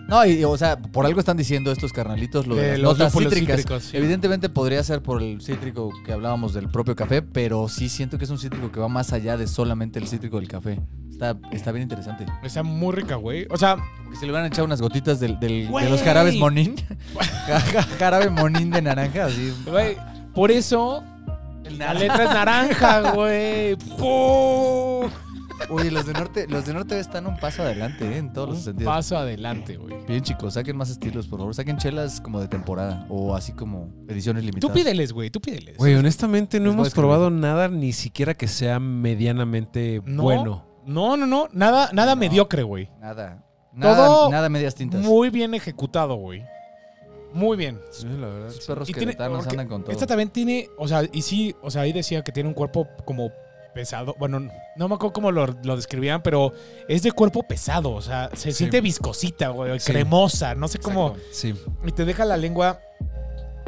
No, 0.10 0.26
y 0.26 0.44
o 0.44 0.58
sea, 0.58 0.78
por 0.78 1.06
algo 1.06 1.20
están 1.20 1.38
diciendo 1.38 1.72
estos 1.72 1.94
carnalitos 1.94 2.48
lo 2.48 2.56
de, 2.56 2.72
De 2.72 2.78
las 2.80 2.82
notas 2.98 3.14
cítricas. 3.14 3.58
cítricos, 3.58 3.84
sí. 3.84 3.98
Evidentemente 3.98 4.50
podría 4.50 4.84
ser 4.84 5.02
por 5.02 5.22
el 5.22 5.42
cítrico 5.42 5.92
que 6.06 6.12
hablábamos 6.12 6.54
del 6.54 6.70
propio 6.70 6.96
café, 6.96 7.22
pero 7.22 7.68
sí 7.70 7.90
siento 7.90 8.18
que 8.18 8.24
es 8.26 8.30
un 8.30 8.40
cítrico 8.40 8.72
que 8.72 8.80
va 8.80 8.88
más 8.88 9.14
allá 9.14 9.38
de 9.38 9.48
solamente 9.48 10.00
el 10.00 10.08
cítrico 10.08 10.38
del 10.40 10.48
café. 10.48 10.80
Está, 11.10 11.38
está 11.52 11.72
bien 11.72 11.84
interesante. 11.84 12.26
Está 12.44 12.64
muy 12.64 12.94
rica, 12.96 13.16
güey. 13.16 13.46
O 13.50 13.58
sea, 13.58 13.78
Porque 14.04 14.18
si 14.18 14.26
le 14.26 14.32
hubieran 14.32 14.48
echado 14.48 14.66
unas 14.66 14.82
gotitas 14.82 15.20
del, 15.20 15.40
del- 15.40 15.70
de 15.72 15.90
los 15.90 16.02
jarabes 16.02 16.36
monín. 16.38 16.76
Ja- 17.48 17.60
ja- 17.60 17.84
Jarabe 18.00 18.30
monín 18.30 18.72
de 18.72 18.82
naranja, 18.82 19.26
así. 19.26 19.54
güey, 19.66 19.98
por 20.34 20.50
eso 20.50 21.04
la 21.78 21.94
letra 21.94 22.24
es 22.24 22.30
naranja, 22.30 23.12
güey. 23.14 23.76
¡Pum! 23.98 25.10
Oye, 25.70 25.92
los 25.92 26.06
de 26.06 26.14
norte, 26.14 26.48
los 26.48 26.66
de 26.66 26.74
norte 26.74 27.00
están 27.00 27.28
un 27.28 27.38
paso 27.38 27.62
adelante, 27.64 28.06
¿eh? 28.06 28.18
en 28.18 28.34
todos 28.34 28.50
los 28.50 28.58
Un 28.60 28.64
sentidos. 28.64 28.94
paso 28.94 29.18
adelante, 29.18 29.78
güey. 29.78 29.96
Bien, 30.08 30.22
chicos, 30.24 30.54
saquen 30.56 30.78
más 30.78 30.90
estilos, 30.90 31.28
por 31.28 31.40
favor. 31.40 31.54
Saquen 31.54 31.78
chelas 31.78 32.22
como 32.22 32.40
de 32.40 32.48
temporada 32.48 33.06
o 33.10 33.36
así 33.36 33.52
como 33.54 33.90
ediciones 34.08 34.42
Tú 34.44 34.48
limitadas. 34.48 34.76
pídeles, 34.76 35.12
güey. 35.14 35.30
Tú 35.30 35.42
pídeles. 35.42 35.78
Güey, 35.78 35.96
honestamente 35.96 36.60
no 36.60 36.68
Les 36.68 36.74
hemos 36.74 36.88
escribir. 36.88 37.04
probado 37.08 37.30
nada 37.30 37.68
ni 37.68 37.94
siquiera 37.94 38.34
que 38.34 38.48
sea 38.48 38.80
medianamente 38.80 40.02
No. 40.06 40.24
bueno. 40.24 40.66
No, 40.86 41.18
no, 41.18 41.26
no. 41.28 41.48
Nada, 41.52 41.90
nada 41.94 42.16
No. 42.16 42.20
mediocre, 42.22 42.64
güey. 42.64 42.90
Nada. 43.00 43.44
Nada, 43.74 44.08
Todo 44.08 44.30
nada 44.32 44.50
medias 44.50 44.74
tintas. 44.74 45.02
Muy 45.02 45.30
bien 45.30 45.54
ejecutado, 45.54 46.16
güey. 46.16 46.44
Muy 47.32 47.56
bien. 47.58 47.80
Sí, 47.92 48.08
la 48.08 48.28
verdad. 48.28 48.46
Los 48.48 48.66
perros 48.66 48.90
Y 48.90 48.94
tiene- 48.94 49.16
andan 49.20 49.68
con 49.68 49.84
todo. 49.84 49.92
Esta 49.92 50.08
también 50.08 50.30
tiene, 50.30 50.68
o 50.80 50.88
sea, 50.88 51.04
y 51.14 51.22
sí, 51.22 51.56
o 51.62 51.70
sea, 51.70 51.84
ahí 51.84 51.94
decía 51.94 52.24
que 52.24 52.32
tiene 52.32 52.50
un 52.50 52.56
cuerpo 52.56 52.88
como 53.06 53.30
pesado. 53.74 54.16
Bueno, 54.20 54.40
no 54.76 54.88
me 54.88 54.96
acuerdo 54.96 55.14
cómo 55.14 55.32
lo, 55.32 55.46
lo 55.64 55.76
describían, 55.76 56.22
pero 56.22 56.52
es 56.88 57.04
de 57.04 57.12
cuerpo 57.12 57.44
pesado. 57.44 57.92
O 57.92 58.02
sea, 58.02 58.30
se 58.34 58.52
Sí. 58.52 58.58
siente 58.60 58.82
viscosita, 58.82 59.50
güey, 59.50 59.80
Sí. 59.80 59.92
cremosa. 59.92 60.56
No 60.56 60.68
sé 60.68 60.80
cómo. 60.80 61.10
Exacto. 61.10 61.30
Sí. 61.34 61.56
Y 61.86 61.92
te 61.92 62.06
deja 62.06 62.26
la 62.26 62.38
lengua. 62.38 62.80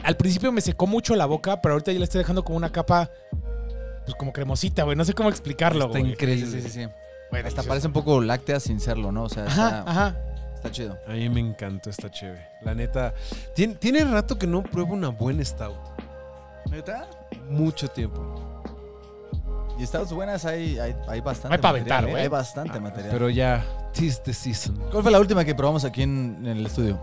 Al 0.04 0.18
principio 0.18 0.52
me 0.52 0.62
secó 0.62 0.88
mucho 0.88 1.16
la 1.16 1.26
boca, 1.26 1.62
pero 1.62 1.74
ahorita 1.74 1.92
ya 1.92 2.00
le 2.00 2.06
estoy 2.06 2.20
dejando 2.20 2.44
como 2.44 2.58
una 2.58 2.72
capa, 2.72 3.10
pues 4.06 4.16
como 4.16 4.34
cremosita, 4.34 4.84
güey. 4.84 4.96
No 4.98 5.06
sé 5.06 5.14
cómo 5.14 5.30
explicarlo, 5.30 5.86
Está 5.86 6.00
güey. 6.00 6.12
increíble. 6.12 6.62
Sí, 6.62 6.62
sí, 6.62 6.70
sí. 6.70 6.88
Güey, 7.30 7.46
Hasta 7.46 7.64
parece 7.64 7.88
un 7.88 7.94
poco 7.94 8.20
láctea 8.20 8.60
sin 8.60 8.80
serlo, 8.80 9.12
¿no? 9.12 9.24
O 9.24 9.30
sea, 9.30 9.46
Ajá, 9.46 9.68
está, 9.80 9.92
ajá. 9.92 10.18
está 10.56 10.72
chido. 10.72 10.98
A 11.08 11.12
mí 11.14 11.30
me 11.30 11.40
encantó 11.40 11.90
esta 11.90 12.10
chévere. 12.12 12.46
La 12.62 12.74
neta. 12.74 13.14
Tiene, 13.56 13.76
tiene 13.76 14.04
rato 14.04 14.38
que 14.38 14.48
no 14.48 14.64
pruebo 14.64 14.94
una 14.94 15.10
buena 15.10 15.46
stout. 15.46 15.78
¿Neta? 16.70 17.08
Mucho 17.50 17.88
tiempo. 17.88 18.51
Y 19.82 19.88
stouts 19.88 20.14
buenas 20.14 20.46
hay, 20.46 20.78
hay, 20.78 20.96
hay 21.08 21.22
bastante. 21.22 21.56
Hay 21.56 21.62
pa' 21.62 21.70
material, 21.72 21.92
aventar, 21.98 22.04
¿eh? 22.08 22.12
güey. 22.12 22.22
Hay 22.24 22.28
bastante 22.30 22.80
material. 22.80 23.10
Pero 23.12 23.30
ya, 23.30 23.66
tis 23.94 24.22
the 24.22 24.34
season. 24.34 24.76
¿Cuál 24.92 25.02
fue 25.04 25.12
la 25.12 25.20
última 25.20 25.44
que 25.44 25.56
probamos 25.56 25.84
aquí 25.86 26.04
en, 26.04 26.38
en 26.42 26.58
el 26.58 26.66
estudio? 26.68 27.00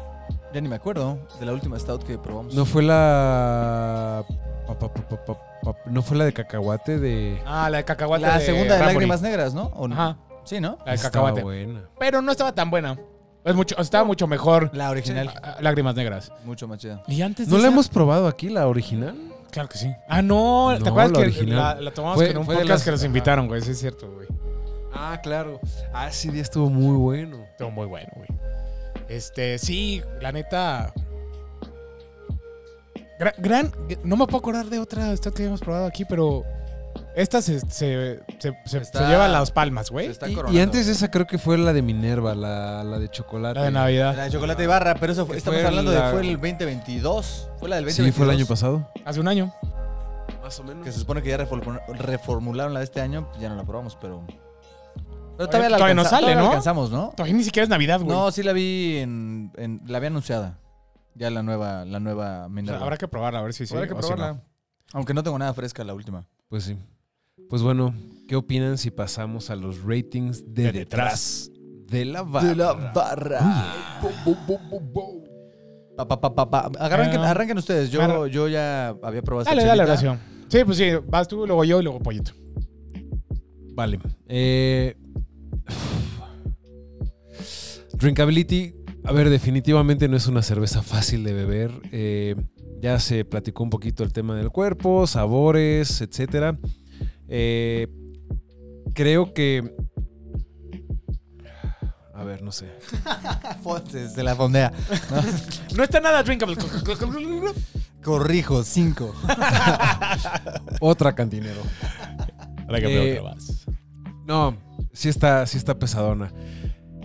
Ya 0.53 0.61
ni 0.61 0.69
me 0.69 0.77
acuerdo 0.77 1.19
de 1.41 1.47
la 1.47 1.53
última 1.53 1.79
stout 1.79 2.05
que 2.05 2.19
probamos. 2.19 2.55
No 2.55 2.65
fue 2.65 2.83
la. 2.83 4.25
pa, 4.67 4.79
pa, 4.79 4.93
pa, 4.93 5.03
pa, 5.09 5.25
pa, 5.25 5.35
pa- 5.63 5.77
No 5.91 6.03
fue 6.03 6.17
la 6.17 6.25
de 6.27 6.33
cacahuate 6.33 6.99
de. 6.99 7.41
Ah, 7.47 7.69
la 7.71 7.79
de 7.79 7.85
cacahuate. 7.85 8.23
la 8.27 8.41
segunda 8.41 8.79
de 8.79 8.87
lágrimas 8.87 9.23
negras, 9.23 9.55
¿no? 9.55 9.65
¿O 9.75 9.89
no? 9.89 9.95
Ajá, 9.95 10.19
Sí, 10.45 10.61
¿no? 10.61 10.79
la 10.85 10.93
de 10.93 10.95
Estaba 10.95 11.11
cacahuate. 11.13 11.43
buena. 11.43 11.83
Pero 11.99 12.23
no 12.23 12.31
estaba 12.31 12.55
tan 12.55 12.71
buena. 12.71 12.97
Es 13.45 13.55
mucho, 13.55 13.77
estaba 13.79 14.05
mucho 14.05 14.27
mejor. 14.27 14.71
La 14.75 14.91
original. 14.91 15.33
Ah, 15.43 15.57
Lágrimas 15.61 15.95
negras. 15.95 16.31
Mucho 16.45 16.69
más 16.69 16.79
chida. 16.79 17.03
Y 17.09 17.23
antes 17.23 17.47
de 17.47 17.51
¿No 17.53 17.59
la 17.59 17.65
esa- 17.65 17.73
hemos 17.73 17.89
probado 17.89 18.27
aquí, 18.29 18.49
la 18.51 18.67
original? 18.69 19.17
Claro 19.51 19.69
que 19.69 19.79
sí. 19.79 19.95
Ah, 20.09 20.21
no. 20.23 20.71
¿Te 20.77 20.85
No, 20.85 20.91
acuerdas 20.91 21.13
que 21.13 21.19
original. 21.21 21.57
la, 21.57 21.81
la 21.81 21.91
tomamos 21.93 22.17
Fue- 22.17 22.31
en 22.31 22.37
un 22.39 22.47
de 22.47 22.53
podcast 22.55 22.69
las- 22.69 22.85
que 22.85 22.91
nos 22.91 23.05
invitaron, 23.05 23.49
güey? 23.49 23.63
Sí, 23.63 23.71
es 23.71 23.79
cierto, 23.79 24.11
güey. 24.13 24.27
Ah, 24.93 25.21
claro. 25.23 25.61
Ah, 25.93 26.11
sí, 26.13 26.31
día 26.31 26.43
estuvo 26.43 26.69
muy 26.71 26.97
bueno. 26.97 27.45
Estuvo 27.45 27.71
muy 27.71 27.87
bueno, 27.87 28.09
güey. 28.17 28.29
Este, 29.09 29.59
sí, 29.59 30.03
la 30.21 30.33
neta. 30.33 30.93
Gran, 33.19 33.35
gran- 33.39 33.73
no 34.05 34.17
me 34.17 34.27
puedo 34.27 34.39
acordar 34.39 34.67
de 34.67 34.79
otra 34.79 35.17
stout 35.17 35.35
que 35.35 35.43
habíamos 35.43 35.61
probado 35.61 35.87
aquí, 35.87 36.05
pero 36.05 36.45
esta 37.17 37.43
se, 37.43 37.61
se, 37.61 38.21
se, 38.39 38.53
se- 38.65 38.79
Está- 38.79 39.01
se 39.01 39.07
lleva 39.07 39.29
las 39.29 39.51
palmas, 39.51 39.91
güey. 39.91 40.07
Se 40.07 40.13
está 40.13 40.29
Y, 40.29 40.35
coronando. 40.35 40.59
y 40.59 40.63
antes 40.63 40.87
esa 40.89 41.11
creo 41.11 41.27
que 41.27 41.39
fue 41.39 41.59
la 41.59 41.73
de 41.73 41.83
Minerva, 41.83 42.35
la, 42.35 42.85
la 42.85 42.99
de 42.99 43.09
chocolate. 43.11 43.59
La 43.59 43.65
de 43.67 43.71
Navidad. 43.73 44.17
La 44.17 44.25
de 44.25 44.31
chocolate 44.31 44.63
y 44.65 44.67
barra, 44.67 44.95
pero 44.95 45.13
eso 45.13 45.27
fue, 45.27 45.35
Que 45.35 45.39
estamos 45.39 45.61
fue 45.61 45.69
hablando 45.69 45.93
la- 45.93 46.07
de 46.07 46.13
fue 46.13 46.21
el 46.23 46.33
2022. 46.41 47.51
Fue 47.59 47.69
la 47.69 47.77
del 47.77 47.85
Sí, 47.91 48.03
2022. 48.03 48.15
fue 48.17 48.25
el 48.27 48.31
año 48.41 48.47
pasado. 48.47 48.89
Hace 49.05 49.21
un 49.21 49.29
año. 49.29 49.53
Más 50.43 50.59
o 50.61 50.65
menos. 50.65 50.85
Que 50.85 50.93
se 50.93 51.01
supone 51.01 51.23
que 51.23 51.29
ya 51.31 51.39
reformu- 51.39 51.81
reformularon 51.89 52.73
la 52.73 52.81
de 52.81 52.85
este 52.85 53.01
año, 53.01 53.29
ya 53.41 53.49
no 53.49 53.57
la 53.57 53.65
probamos, 53.65 53.97
pero. 54.01 54.23
Pero 54.27 55.49
Todavía- 55.49 55.49
todavía, 55.51 55.69
la 55.71 55.77
todavía 55.77 55.95
no 55.95 56.01
alcanza- 56.03 56.11
sale, 56.11 56.21
todavía 56.23 56.37
la 56.37 56.43
¿no? 56.43 56.49
alcanzamos, 56.49 56.91
¿no? 56.91 57.11
Todavía 57.17 57.35
ni 57.35 57.45
siquiera 57.45 57.65
es 57.65 57.69
Navidad, 57.71 58.01
güey. 58.01 58.17
No, 58.17 58.31
sí 58.33 58.43
la 58.43 58.53
vi 58.53 58.99
en, 58.99 59.53
en- 59.57 59.81
La 59.87 59.99
había 59.99 60.09
anunciada. 60.09 60.59
Ya 61.15 61.31
la 61.31 61.43
nueva, 61.43 61.85
la 61.85 61.99
nueva 62.01 62.25
O 62.25 62.41
sea, 62.43 62.49
Minerva. 62.49 62.81
habrá 62.83 62.97
que 62.97 63.09
probarla, 63.09 63.41
a 63.41 63.43
ver 63.43 63.53
si 63.53 63.67
sí. 63.67 63.75
Habrá 63.75 63.87
que 63.89 63.95
o 63.95 63.97
si 63.97 64.09
probarla. 64.09 64.33
no. 64.35 64.41
Aunque 64.95 65.15
no 65.15 65.23
tengo 65.23 65.39
nada 65.39 65.53
fresca 65.55 65.85
la 65.85 65.95
última. 65.95 66.25
Pues 66.49 66.65
sí. 66.65 66.77
Pues 67.49 67.63
bueno, 67.63 67.95
¿qué 68.27 68.37
opinan 68.37 68.77
si 68.79 68.91
pasamos 68.91 69.51
a 69.51 69.57
los 69.57 69.83
ratings 69.83 70.45
de, 70.55 70.65
De 70.65 70.73
detrás 70.73 71.51
detrás. 71.51 71.91
de 71.91 72.05
la 72.05 72.23
barra? 72.23 72.49
De 72.49 72.55
la 72.55 72.73
barra. 72.73 73.73
Arranquen, 76.79 77.59
ustedes. 77.59 77.91
Yo, 77.91 78.27
yo 78.27 78.49
ya 78.49 78.89
había 79.03 79.23
probado 79.23 79.43
esta 79.43 79.55
Dale, 79.55 79.67
dale, 79.67 79.83
oración. 79.83 80.19
Sí, 80.49 80.59
pues 80.65 80.79
sí, 80.79 80.91
vas 81.07 81.27
tú, 81.27 81.47
luego 81.47 81.65
yo 81.65 81.81
y 81.81 81.83
luego 81.83 81.99
Pollito. 82.01 82.33
Vale. 83.75 83.99
Eh, 84.29 84.97
drinkability. 87.95 88.75
A 89.05 89.13
ver, 89.13 89.31
definitivamente 89.31 90.07
no 90.09 90.17
es 90.17 90.27
una 90.27 90.43
cerveza 90.43 90.83
fácil 90.83 91.25
de 91.25 91.33
beber. 91.33 91.71
Eh, 91.93 92.37
ya 92.81 92.99
se 93.01 93.25
platicó 93.25 93.63
un 93.63 93.71
poquito 93.71 94.05
el 94.05 94.13
tema 94.13 94.37
del 94.37 94.51
cuerpo, 94.51 95.07
sabores, 95.07 96.01
etcétera. 96.01 96.59
Eh, 97.29 97.87
creo 98.95 99.33
que. 99.35 99.75
A 102.15 102.25
ver, 102.25 102.43
no 102.43 102.51
sé. 102.51 102.67
Se 104.15 104.23
la 104.23 104.35
fondea. 104.35 104.73
No 105.77 105.85
está 105.85 106.01
nada 106.01 106.23
drinkable. 106.23 106.57
Corrijo, 108.03 108.65
cinco. 108.65 109.15
Otra 110.81 111.15
cantinero. 111.15 111.61
Ahora 112.67 112.81
que 112.81 112.87
Eh, 112.87 112.99
veo 113.05 113.15
que 113.15 113.21
vas. 113.21 113.67
No, 114.27 114.57
sí 114.93 115.09
está, 115.09 115.47
sí 115.47 115.57
está 115.59 115.79
pesadona. 115.79 116.33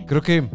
Creo 0.06 0.20
que 0.22 0.48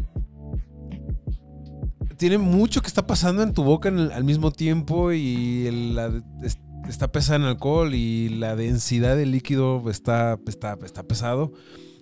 tiene 2.17 2.37
mucho 2.37 2.81
que 2.81 2.87
está 2.87 3.07
pasando 3.07 3.41
en 3.43 3.53
tu 3.53 3.63
boca 3.63 3.87
en 3.89 3.97
el- 3.99 4.11
al 4.11 4.23
mismo 4.23 4.51
tiempo 4.51 5.11
y 5.13 5.67
el- 5.67 5.95
la- 5.95 6.11
es- 6.43 6.59
está 6.89 7.11
pesada 7.11 7.37
en 7.37 7.43
alcohol 7.43 7.93
y 7.93 8.29
la 8.29 8.55
densidad 8.55 9.15
del 9.15 9.31
líquido 9.31 9.89
está, 9.89 10.37
está, 10.47 10.77
está 10.83 11.03
pesado. 11.03 11.53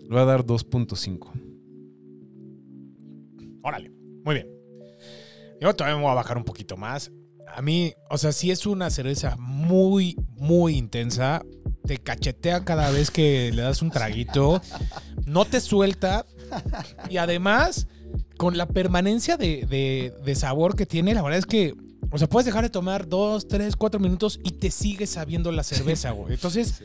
Le 0.02 0.10
voy 0.10 0.20
a 0.20 0.26
dar 0.26 0.46
2.5. 0.46 1.32
Órale, 3.64 3.92
muy 4.24 4.36
bien. 4.36 4.48
Yo 5.60 5.76
todavía 5.76 5.98
me 5.98 6.04
voy 6.04 6.12
a 6.12 6.16
bajar 6.16 6.38
un 6.38 6.44
poquito 6.44 6.78
más. 6.78 7.12
A 7.56 7.62
mí, 7.62 7.94
o 8.10 8.18
sea, 8.18 8.32
sí 8.32 8.52
es 8.52 8.66
una 8.66 8.90
cerveza 8.90 9.36
muy, 9.38 10.16
muy 10.36 10.76
intensa. 10.78 11.44
Te 11.86 11.98
cachetea 11.98 12.64
cada 12.66 12.92
vez 12.92 13.12
que 13.12 13.52
le 13.54 13.62
das 13.62 13.82
un 13.82 13.90
traguito. 13.92 14.62
No 15.26 15.46
te 15.46 15.60
suelta. 15.62 16.26
Y 17.10 17.18
además, 17.18 17.88
con 18.38 18.58
la 18.58 18.68
permanencia 18.68 19.38
de, 19.38 19.66
de- 19.66 20.14
de 20.24 20.36
sabor 20.36 20.76
que 20.76 20.86
tiene, 20.86 21.14
la 21.14 21.22
verdad 21.22 21.40
es 21.40 21.46
que, 21.46 21.74
o 22.12 22.18
sea, 22.18 22.28
puedes 22.28 22.46
dejar 22.46 22.64
de 22.64 22.70
tomar 22.70 23.08
dos, 23.08 23.48
tres, 23.48 23.76
cuatro 23.76 24.00
minutos 24.00 24.40
y 24.44 24.52
te 24.52 24.72
sigue 24.72 25.06
sabiendo 25.08 25.52
la 25.52 25.64
cerveza, 25.64 26.12
güey. 26.12 26.34
Entonces, 26.34 26.84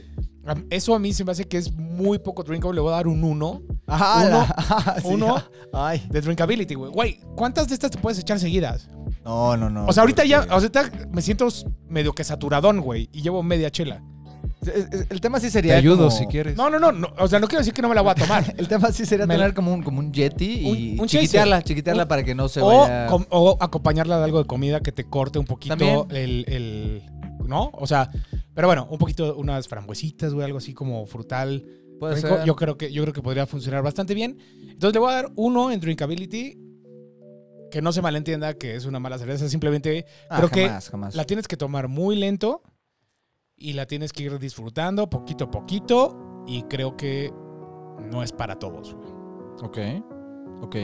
eso 0.71 0.95
a 0.95 0.99
mí 0.99 1.13
se 1.13 1.25
me 1.25 1.33
hace 1.33 1.45
que 1.47 1.59
es 1.59 1.73
muy 1.73 2.19
poco 2.19 2.43
drinkable. 2.43 2.75
Le 2.77 2.81
voy 2.81 2.93
a 2.93 2.97
dar 2.97 3.07
un 3.07 3.23
1 3.23 3.63
Ajá, 3.87 4.27
Uno, 4.27 4.29
la- 4.31 4.97
sí. 5.03 5.09
uno. 5.09 5.43
Ay. 5.73 6.03
de 6.11 6.21
drinkability, 6.21 6.75
güey. 6.75 6.91
Güey, 6.91 7.21
¿cuántas 7.37 7.69
de 7.69 7.75
estas 7.75 7.91
te 7.91 7.99
puedes 7.99 8.19
echar 8.19 8.39
seguidas? 8.41 8.89
No, 9.25 9.57
no, 9.57 9.71
no. 9.71 9.87
O 9.87 9.93
sea, 9.93 10.03
ahorita 10.03 10.25
ya, 10.25 10.47
o 10.51 10.61
sea, 10.61 10.71
me 11.11 11.23
siento 11.23 11.47
medio 11.89 12.13
que 12.13 12.25
saturadón, 12.25 12.81
güey, 12.81 13.09
y 13.13 13.23
llevo 13.23 13.43
media 13.43 13.71
chela. 13.71 14.03
El 15.11 15.21
tema 15.21 15.39
sí 15.41 15.47
Te 15.47 15.51
sería. 15.53 15.77
ayudo 15.77 15.97
como- 16.09 16.11
si 16.11 16.27
quieres. 16.27 16.57
No, 16.57 16.71
no, 16.71 16.79
no, 16.79 16.93
no, 16.93 17.09
o 17.19 17.27
sea, 17.29 17.41
no 17.41 17.49
quiero 17.49 17.61
decir 17.61 17.75
que 17.75 17.83
no 17.83 17.89
me 17.89 17.95
la 17.95 18.03
voy 18.03 18.13
a 18.13 18.15
tomar. 18.15 18.55
El 18.59 18.69
tema 18.69 18.93
sí 18.93 19.05
sería 19.05 19.27
Me 19.27 19.35
tener 19.35 19.55
como 19.55 19.73
un, 19.73 19.83
como 19.83 19.99
un 19.99 20.13
Yeti 20.13 20.45
y 20.69 20.93
Un- 20.95 21.01
un 21.01 21.09
chiquitearla, 21.09 21.57
chaser. 21.57 21.69
chiquitearla 21.69 22.03
Un- 22.05 22.09
para 22.09 22.23
que 22.23 22.35
no 22.35 22.49
se 22.49 22.61
o, 22.61 22.67
vaya. 22.67 23.07
com- 23.07 23.27
o 23.31 23.57
acompañarla 23.61 24.19
de 24.19 24.25
algo 24.25 24.39
de 24.39 24.45
comida 24.47 24.81
que 24.81 24.93
te 24.93 25.05
corte 25.05 25.39
un 25.39 25.47
poquito 25.47 25.77
También. 25.77 26.07
el, 26.11 26.45
el- 26.49 27.03
¿No? 27.47 27.71
O 27.75 27.87
sea, 27.89 28.09
pero 28.55 28.69
bueno, 28.69 28.87
un 28.91 28.99
poquito, 28.99 29.35
unas 29.37 29.67
frambuesitas, 29.69 30.33
güey, 30.33 30.45
algo 30.47 30.59
así 30.59 30.73
como 30.75 31.05
frutal. 31.07 31.67
Puede 31.99 32.15
rico. 32.17 32.29
ser. 32.29 32.45
Yo 32.45 32.55
creo 32.57 32.79
que 32.79 32.93
yo 32.93 33.03
creo 33.03 33.13
que 33.13 33.21
podría 33.23 33.47
funcionar 33.47 33.83
bastante 33.83 34.15
bien. 34.15 34.39
Entonces 34.71 34.95
le 34.95 35.01
voy 35.01 35.11
a 35.11 35.15
dar 35.17 35.33
uno 35.37 35.71
en 35.73 35.81
drinkability. 35.81 36.59
Que 37.71 37.81
no 37.81 37.91
se 37.93 38.03
malentienda 38.03 38.53
que 38.55 38.77
es 38.77 38.85
una 38.85 39.01
mala 39.01 39.19
cerveza, 39.19 39.49
simplemente 39.49 40.05
Ah, 40.29 40.37
creo 40.37 40.51
que 40.51 40.69
jamás. 40.91 41.15
la 41.15 41.25
tienes 41.25 41.49
que 41.49 41.57
tomar 41.57 41.89
muy 41.89 42.17
lento 42.17 42.63
y 43.63 43.73
la 43.75 43.87
tienes 43.87 44.13
que 44.13 44.25
ir 44.25 44.39
disfrutando 44.39 45.09
poquito 45.09 45.45
a 45.45 45.51
poquito 45.51 46.45
y 46.47 46.63
creo 46.65 46.97
que 46.97 47.33
no 48.11 48.23
es 48.23 48.33
para 48.33 48.59
todos. 48.59 48.95
güey. 48.95 49.11
Ok. 49.63 49.79
Ok. 50.63 50.77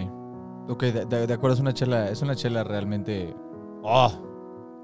Ok, 0.71 0.83
de, 0.85 1.05
de- 1.07 1.27
de 1.27 1.35
acuerdo, 1.35 1.55
es 1.55 1.61
una 1.61 1.73
chela, 1.73 2.09
es 2.11 2.21
una 2.23 2.35
chela 2.35 2.63
realmente. 2.65 3.35
Oh. 3.83 4.11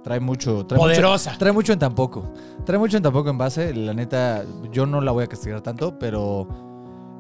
Trae 0.02 0.20
mucho. 0.20 0.66
Trae 0.66 0.78
mucho, 0.78 0.90
Poderosa. 0.92 1.36
trae 1.38 1.52
mucho 1.52 1.72
en 1.72 1.78
tan 1.78 1.94
poco. 1.94 2.32
Trae 2.64 2.78
mucho 2.78 2.96
en 2.96 3.02
tan 3.02 3.12
poco 3.12 3.30
en 3.30 3.38
base. 3.38 3.74
La 3.74 3.94
neta, 3.94 4.44
yo 4.72 4.86
no 4.86 5.00
la 5.00 5.12
voy 5.12 5.24
a 5.24 5.26
castigar 5.26 5.60
tanto, 5.60 5.98
pero. 5.98 6.46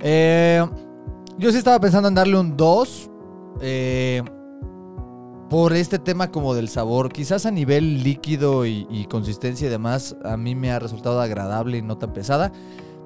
eh, 0.00 0.64
yo 1.38 1.50
sí 1.50 1.58
estaba 1.58 1.80
pensando 1.80 2.08
en 2.08 2.14
darle 2.14 2.38
un 2.38 2.56
2. 2.56 3.10
eh, 3.60 4.22
por 5.54 5.72
este 5.72 6.00
tema 6.00 6.32
como 6.32 6.52
del 6.52 6.68
sabor. 6.68 7.12
Quizás 7.12 7.46
a 7.46 7.52
nivel 7.52 8.02
líquido 8.02 8.66
y, 8.66 8.88
y 8.90 9.04
consistencia 9.04 9.68
y 9.68 9.70
demás, 9.70 10.16
a 10.24 10.36
mí 10.36 10.56
me 10.56 10.72
ha 10.72 10.80
resultado 10.80 11.20
agradable 11.20 11.78
y 11.78 11.82
no 11.82 11.96
tan 11.96 12.12
pesada. 12.12 12.50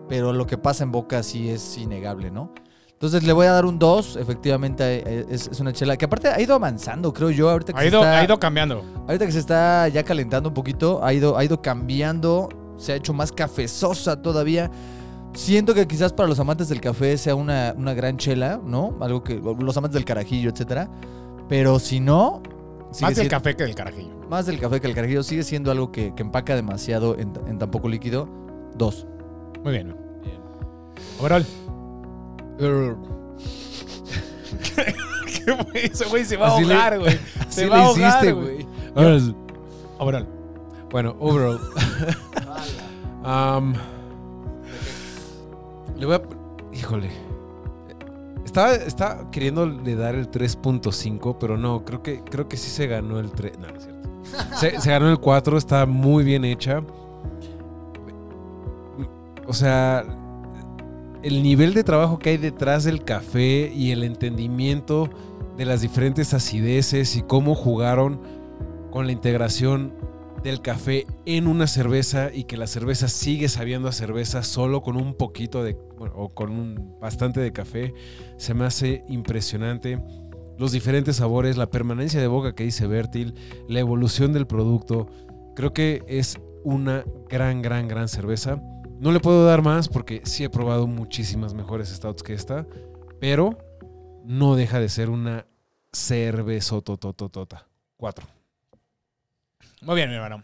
Pero 0.09 0.33
lo 0.33 0.47
que 0.47 0.57
pasa 0.57 0.83
en 0.83 0.91
boca 0.91 1.23
sí 1.23 1.51
es 1.51 1.77
innegable, 1.77 2.31
¿no? 2.31 2.55
Entonces 2.91 3.23
le 3.25 3.35
voy 3.35 3.45
a 3.45 3.53
dar 3.53 3.67
un 3.67 3.79
2. 3.79 4.17
Efectivamente, 4.17 4.83
eh, 5.07 5.27
es, 5.29 5.49
es 5.49 5.61
una 5.61 5.75
chela 5.75 5.99
que 5.99 6.07
aparte 6.07 6.29
ha 6.29 6.41
ido 6.41 6.55
avanzando, 6.55 7.13
creo 7.13 7.29
yo. 7.29 7.51
Ahorita 7.51 7.75
que 7.75 7.81
Ha 7.81 7.83
se 7.83 7.89
ido, 7.89 7.99
está- 8.01 8.19
ha 8.19 8.25
ido 8.25 8.39
cambiando. 8.41 8.83
Ahorita 9.07 9.27
que 9.27 9.33
se 9.33 9.41
está 9.41 9.87
ya 9.89 10.03
calentando 10.03 10.49
un 10.49 10.55
poquito, 10.55 11.05
ha 11.05 11.13
ido, 11.13 11.37
ha 11.37 11.45
ido 11.45 11.61
cambiando, 11.61 12.49
se 12.79 12.95
ha 12.95 12.97
hecho 12.97 13.13
más 13.13 13.31
cafezosa 13.31 14.23
todavía. 14.23 14.71
Siento 15.35 15.75
que 15.75 15.87
quizás 15.87 16.15
para 16.15 16.31
los 16.31 16.41
amantes 16.41 16.71
del 16.71 16.81
café 16.81 17.19
sea 17.19 17.35
una, 17.35 17.75
una 17.77 17.93
gran 17.93 18.17
chela, 18.17 18.59
¿no? 18.65 18.97
Algo 19.03 19.23
que. 19.23 19.35
Los 19.35 19.77
amantes 19.77 19.93
del 19.97 20.07
carajillo, 20.07 20.49
etcétera. 20.49 20.89
Pero 21.49 21.79
si 21.79 22.01
no. 22.01 22.43
Más 22.91 23.01
del 23.01 23.15
siendo- 23.15 23.31
café 23.31 23.57
que 23.57 23.65
del 23.65 23.75
carajillo. 23.75 24.15
Más 24.29 24.47
del 24.47 24.59
café 24.61 24.81
que 24.81 24.87
el 24.87 24.95
carajillo 24.95 25.23
sigue 25.23 25.43
siendo 25.43 25.71
algo 25.71 25.91
que, 25.93 26.15
que 26.15 26.23
empaca 26.23 26.55
demasiado 26.55 27.19
en, 27.19 27.33
en 27.47 27.59
tan 27.59 27.71
poco 27.71 27.89
líquido. 27.89 28.29
Dos. 28.77 29.07
Muy 29.65 29.73
bien. 29.73 29.95
Overall. 31.21 31.45
¿Qué 35.27 35.55
fue 35.55 35.87
eso, 35.87 36.09
güey? 36.11 36.25
Se 36.25 36.37
va 36.37 36.49
a 36.49 36.55
Así 36.57 36.63
ahogar, 36.65 36.99
güey. 36.99 37.19
Se 37.49 37.69
va 37.69 37.77
a 37.77 37.85
ahogar, 37.87 38.09
hiciste, 38.09 38.33
güey. 38.33 38.67
Overall. 39.99 40.27
Bueno, 40.91 41.17
overall. 41.21 41.61
Am, 43.25 43.75
le 45.97 46.07
voy 46.07 46.15
a. 46.17 46.23
Híjole. 46.73 47.11
Estaba, 48.49 48.73
estaba 48.73 49.31
queriéndole 49.31 49.95
dar 49.95 50.15
el 50.15 50.31
3.5, 50.31 51.37
pero 51.39 51.59
no, 51.59 51.85
creo 51.85 52.03
que, 52.03 52.25
creo 52.25 52.49
que 52.49 52.57
sí 52.57 52.71
se 52.71 52.87
ganó 52.87 53.21
el 53.21 53.31
3. 53.31 53.59
No, 53.59 53.69
no 53.69 53.77
es 53.77 53.85
cierto. 53.85 54.09
Se, 54.57 54.81
se 54.81 54.91
ganó 54.91 55.11
el 55.11 55.19
4, 55.19 55.59
está 55.59 55.85
muy 55.85 56.25
bien 56.25 56.47
hecha. 56.47 56.83
O 59.47 59.53
sea, 59.53 60.03
el 61.23 61.43
nivel 61.43 61.75
de 61.75 61.85
trabajo 61.85 62.19
que 62.19 62.31
hay 62.31 62.37
detrás 62.39 62.85
del 62.85 63.05
café 63.05 63.71
y 63.71 63.91
el 63.91 64.03
entendimiento 64.03 65.11
de 65.59 65.67
las 65.67 65.83
diferentes 65.83 66.33
acideces 66.33 67.17
y 67.17 67.23
cómo 67.23 67.55
jugaron 67.55 68.19
con 68.91 69.05
la 69.05 69.13
integración 69.13 69.93
del 70.43 70.61
café 70.63 71.07
en 71.27 71.47
una 71.47 71.67
cerveza 71.67 72.31
y 72.33 72.45
que 72.45 72.57
la 72.57 72.67
cerveza 72.67 73.09
sigue 73.09 73.49
sabiendo 73.49 73.89
a 73.89 73.93
cerveza 73.93 74.43
solo 74.43 74.83
con 74.83 74.97
un 74.97 75.15
poquito 75.15 75.63
de 75.63 75.77
o 76.15 76.29
con 76.29 76.51
un 76.51 76.99
bastante 77.01 77.41
de 77.41 77.53
café 77.53 77.93
se 78.37 78.55
me 78.55 78.65
hace 78.65 79.05
impresionante 79.09 80.01
los 80.59 80.73
diferentes 80.73 81.17
sabores, 81.17 81.57
la 81.57 81.71
permanencia 81.71 82.21
de 82.21 82.27
boca 82.27 82.55
que 82.55 82.65
dice 82.65 82.87
Bertil, 82.89 83.35
la 83.69 83.79
evolución 83.79 84.33
del 84.33 84.47
producto. 84.47 85.09
Creo 85.55 85.73
que 85.73 86.03
es 86.09 86.41
una 86.65 87.05
gran, 87.29 87.63
gran, 87.63 87.87
gran 87.87 88.09
cerveza. 88.09 88.61
No 88.99 89.13
le 89.13 89.21
puedo 89.21 89.47
dar 89.47 89.63
más 89.63 89.89
porque 89.89 90.21
sí 90.25 90.43
he 90.43 90.51
probado 90.51 90.89
muchísimas 90.89 91.55
mejores 91.55 91.91
stouts 91.91 92.25
que 92.25 92.35
esta, 92.35 92.67
pero 93.21 93.57
no 94.25 94.57
deja 94.57 94.81
de 94.81 94.89
ser 94.89 95.11
una 95.11 95.47
cerveza 95.93 96.81
totototota. 96.81 97.69
Cuatro. 97.97 98.38
Muy 99.83 99.95
bien, 99.97 100.09
mi 100.11 100.17
hermano. 100.17 100.43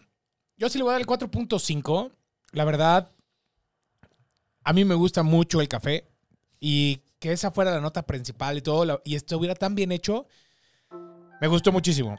Yo 0.57 0.69
sí 0.69 0.79
le 0.79 0.85
voy 0.85 0.91
a 0.91 0.93
dar 0.95 1.01
el 1.01 1.07
4.5. 1.07 2.11
La 2.53 2.65
verdad, 2.65 3.11
a 4.63 4.73
mí 4.73 4.85
me 4.85 4.95
gusta 4.95 5.23
mucho 5.23 5.61
el 5.61 5.69
café 5.69 6.09
y 6.61 7.03
que 7.19 7.33
esa 7.33 7.51
fuera 7.51 7.73
la 7.73 7.81
nota 7.81 8.03
principal 8.03 8.57
y 8.59 8.63
todo, 8.63 9.01
y 9.05 9.15
estuviera 9.17 9.55
tan 9.55 9.75
bien 9.75 9.91
hecho, 9.93 10.27
me 11.41 11.49
gustó 11.49 11.73
muchísimo. 11.73 12.17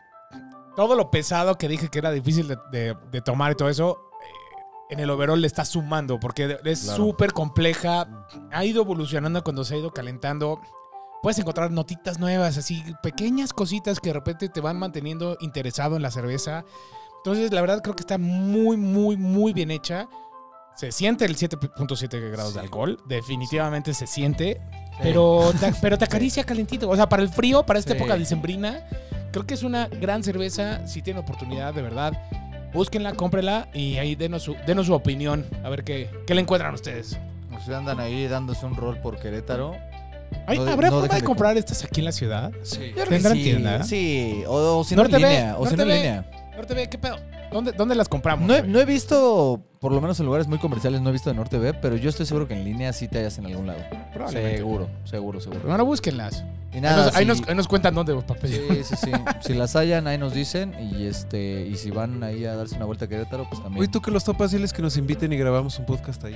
Todo 0.76 0.96
lo 0.96 1.10
pesado 1.10 1.58
que 1.58 1.68
dije 1.70 1.88
que 1.90 2.00
era 2.00 2.12
difícil 2.12 2.48
de, 2.48 2.58
de- 2.72 2.98
de 3.12 3.22
tomar 3.22 3.54
y 3.54 3.56
todo 3.56 3.70
eso, 3.70 4.10
eh, 4.22 4.94
en 4.94 5.00
el 5.00 5.10
overall 5.10 5.40
le 5.40 5.48
está 5.48 5.64
sumando 5.64 6.20
porque 6.20 6.58
es 6.66 6.82
Claro. 6.82 6.98
súper 6.98 7.32
compleja. 7.32 8.28
Ha 8.52 8.66
ido 8.66 8.82
evolucionando 8.82 9.42
cuando 9.44 9.64
se 9.64 9.76
ha 9.76 9.78
ido 9.78 9.94
calentando. 9.94 10.60
Puedes 11.22 11.40
encontrar 11.40 11.72
notitas 11.72 12.20
nuevas, 12.20 12.58
así 12.58 12.84
pequeñas 13.02 13.54
cositas 13.54 14.00
que 14.02 14.10
de 14.10 14.14
repente 14.14 14.50
te 14.50 14.60
van 14.60 14.78
manteniendo 14.78 15.38
interesado 15.40 15.96
en 15.96 16.02
la 16.02 16.12
cerveza. 16.12 16.66
Entonces, 17.26 17.52
la 17.52 17.62
verdad 17.62 17.82
creo 17.82 17.96
que 17.96 18.02
está 18.04 18.20
muy, 18.20 18.78
muy, 18.78 19.18
muy 19.18 19.52
bien 19.52 19.72
hecha. 19.72 20.08
Se 20.76 20.92
siente 20.92 21.26
el 21.26 21.36
7.7 21.36 22.32
grados 22.32 22.54
de 22.54 22.60
alcohol. 22.60 23.00
Definitivamente 23.08 23.96
se 23.96 24.06
siente. 24.06 24.62
Pero, 25.02 25.52
te, 25.60 25.74
pero 25.82 25.98
te 25.98 26.06
acaricia 26.06 26.46
calentito. 26.46 26.88
O 26.90 26.96
sea, 26.96 27.10
para 27.10 27.22
el 27.22 27.28
frío, 27.28 27.66
para 27.66 27.80
esta 27.80 27.92
Sí. 27.92 27.98
época 27.98 28.16
dicembrina, 28.16 28.88
creo 29.34 29.46
que 29.46 29.56
es 29.56 29.64
una 29.64 29.88
gran 29.90 30.24
cerveza. 30.24 30.88
Si 30.88 31.02
tienen 31.02 31.22
oportunidad, 31.22 31.74
de 31.74 31.82
verdad, 31.82 32.14
búsquenla, 32.74 33.12
cómprenla 33.14 33.68
y 33.74 33.98
ahí 33.98 34.16
denos 34.16 34.44
su, 34.44 34.56
denos 34.66 34.86
su 34.86 34.94
opinión. 34.94 35.46
A 35.66 35.70
ver 35.70 35.84
qué, 35.84 36.10
qué 36.26 36.34
le 36.34 36.40
encuentran 36.42 36.74
ustedes. 36.76 37.18
Ustedes 37.52 37.78
andan 37.78 38.00
ahí 38.00 38.28
dándose 38.30 38.66
un 38.66 38.76
rol 38.78 38.98
por 39.02 39.20
Querétaro. 39.20 39.76
Ay, 40.48 40.60
No 40.60 40.72
¿Habrá 40.72 40.90
no 40.90 41.00
forma 41.02 41.14
de 41.16 41.20
de 41.20 41.26
comprar 41.26 41.58
estas 41.58 41.84
aquí 41.84 42.00
en 42.00 42.06
la 42.06 42.12
ciudad? 42.14 42.52
Sí. 42.64 42.94
¿Tendrán 42.96 43.36
sí, 43.36 43.44
tienda? 43.44 43.84
Sí, 43.84 44.44
o, 44.48 44.80
o 44.80 44.84
si 44.86 44.96
no 44.96 45.04
en 45.04 45.12
línea. 45.12 45.56
O 45.58 45.68
si 45.68 45.76
no 45.76 45.84
en 45.84 45.90
línea. 45.90 46.32
Norte 46.56 46.74
B, 46.74 46.90
¿qué 46.90 46.98
pedo? 46.98 47.18
¿Dónde, 47.52 47.72
dónde 47.74 47.96
las 47.96 48.10
compramos? 48.10 48.48
No 48.48 48.54
he, 48.56 48.60
güey? 48.62 48.72
no 48.72 48.80
he 48.80 48.86
visto, 48.86 49.62
por 49.80 49.92
lo 49.92 50.02
menos 50.02 50.20
en 50.20 50.26
lugares 50.26 50.48
muy 50.48 50.58
comerciales, 50.58 51.02
no 51.02 51.10
he 51.10 51.12
visto 51.14 51.30
de 51.30 51.36
Norte 51.36 51.58
B, 51.58 51.74
pero 51.74 51.96
yo 51.96 52.10
estoy 52.10 52.26
seguro 52.26 52.48
que 52.48 52.54
en 52.54 52.64
línea 52.66 52.92
sí 52.94 53.08
te 53.08 53.20
hallas 53.20 53.38
en 53.38 53.46
algún 53.46 53.68
lado. 53.68 53.80
Probablemente. 54.14 54.58
Seguro, 54.58 54.90
seguro, 55.06 55.40
seguro. 55.42 55.60
Primero 55.62 55.86
búsquenlas. 55.86 56.44
Y 56.72 56.76
Ahí 56.78 56.82
nada, 56.82 57.06
nos, 57.06 57.16
ahí 57.16 57.24
si- 57.24 57.28
nos- 57.30 57.48
ahí 57.50 57.56
nos 57.56 57.68
cuentan 57.68 57.96
dónde, 57.96 58.16
papel. 58.22 58.52
Sí, 58.52 58.84
sí, 58.84 58.96
sí. 59.06 59.12
si 59.42 59.54
las 59.54 59.76
hallan, 59.76 60.08
ahí 60.08 60.18
nos 60.18 60.34
dicen. 60.34 60.74
Y 60.92 61.06
este 61.06 61.66
y 61.68 61.76
si 61.76 61.92
van 61.92 62.22
ahí 62.24 62.46
a 62.46 62.56
darse 62.56 62.76
una 62.76 62.86
vuelta 62.86 63.06
a 63.06 63.08
Querétaro, 63.08 63.48
pues 63.50 63.62
también. 63.62 63.82
Oye, 63.82 63.90
tú 63.92 64.02
que 64.02 64.12
los 64.12 64.24
topas, 64.24 64.52
diles 64.52 64.74
que 64.74 64.82
nos 64.82 64.98
inviten 64.98 65.32
y 65.32 65.38
grabamos 65.38 65.78
un 65.80 65.86
podcast 65.86 66.24
ahí. 66.26 66.36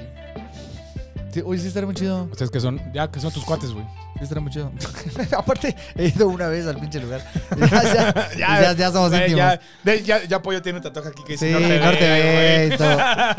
Sí, 1.31 1.41
Oye, 1.45 1.59
sí 1.61 1.67
estaría 1.67 1.85
muy 1.85 1.95
chido. 1.95 2.23
Ustedes 2.31 2.49
que 2.51 2.59
son, 2.59 2.79
ya 2.93 3.09
que 3.11 3.19
son 3.19 3.31
tus 3.31 3.43
cuates, 3.43 3.71
güey. 3.73 3.85
Sí 4.19 4.23
estaría 4.23 4.41
muy 4.41 4.51
chido. 4.51 4.71
Aparte, 5.37 5.73
he 5.95 6.07
ido 6.09 6.27
una 6.27 6.47
vez 6.47 6.67
al 6.67 6.77
pinche 6.77 6.99
lugar. 6.99 7.21
Ya, 7.57 8.35
ya, 8.37 8.61
ya, 8.61 8.73
ya 8.73 8.91
somos 8.91 9.13
íntimos. 9.13 9.59
ya, 10.03 10.23
ya, 10.25 10.41
Pollo 10.41 10.61
tiene 10.61 10.79
un 10.79 10.83
tatuaje 10.83 11.09
aquí 11.09 11.23
que 11.23 11.37
Sí, 11.37 11.45
dice 11.47 12.69
y 12.73 12.77
todo. 12.77 12.97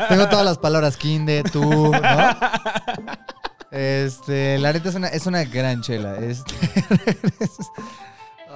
Tengo 0.09 0.27
todas 0.27 0.45
las 0.45 0.57
palabras 0.57 0.97
Kinde, 0.97 1.43
tú, 1.43 1.91
¿no? 1.91 1.99
Este, 3.71 4.57
la 4.57 4.73
neta 4.73 4.89
es 4.89 4.95
una, 4.95 5.07
es 5.07 5.25
una 5.27 5.43
gran 5.43 5.81
chela. 5.81 6.17
Este. 6.17 6.53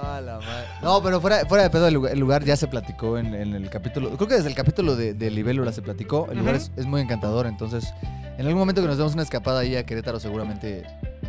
La 0.02 0.38
madre. 0.38 0.66
No, 0.82 1.02
pero 1.02 1.20
fuera, 1.20 1.44
fuera 1.46 1.64
de 1.64 1.70
pedo, 1.70 1.88
el 1.88 1.94
lugar, 1.94 2.12
el 2.12 2.18
lugar 2.18 2.44
ya 2.44 2.56
se 2.56 2.68
platicó 2.68 3.18
en, 3.18 3.34
en 3.34 3.54
el 3.54 3.68
capítulo. 3.70 4.10
Creo 4.16 4.28
que 4.28 4.34
desde 4.34 4.48
el 4.48 4.54
capítulo 4.54 4.94
de, 4.94 5.14
de 5.14 5.30
Libélula 5.30 5.72
se 5.72 5.82
platicó. 5.82 6.28
El 6.30 6.38
lugar 6.38 6.54
es, 6.54 6.70
es 6.76 6.86
muy 6.86 7.00
encantador. 7.00 7.46
Entonces, 7.46 7.92
en 8.38 8.46
algún 8.46 8.58
momento 8.58 8.82
que 8.82 8.88
nos 8.88 8.98
demos 8.98 9.14
una 9.14 9.22
escapada 9.22 9.60
ahí 9.60 9.74
a 9.76 9.84
Querétaro, 9.84 10.20
seguramente. 10.20 10.86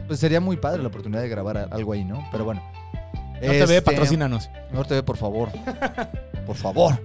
Pues 0.07 0.19
sería 0.19 0.39
muy 0.39 0.57
padre 0.57 0.81
la 0.81 0.87
oportunidad 0.87 1.21
de 1.21 1.29
grabar 1.29 1.67
algo 1.71 1.93
ahí, 1.93 2.03
¿no? 2.05 2.25
Pero 2.31 2.45
bueno. 2.45 2.61
Norte 3.41 3.63
Este, 3.63 3.81
patrocínanos. 3.81 4.49
Norte 4.71 4.95
B, 4.95 5.03
por 5.03 5.17
favor. 5.17 5.49
Por 6.45 6.55
favor. 6.55 6.99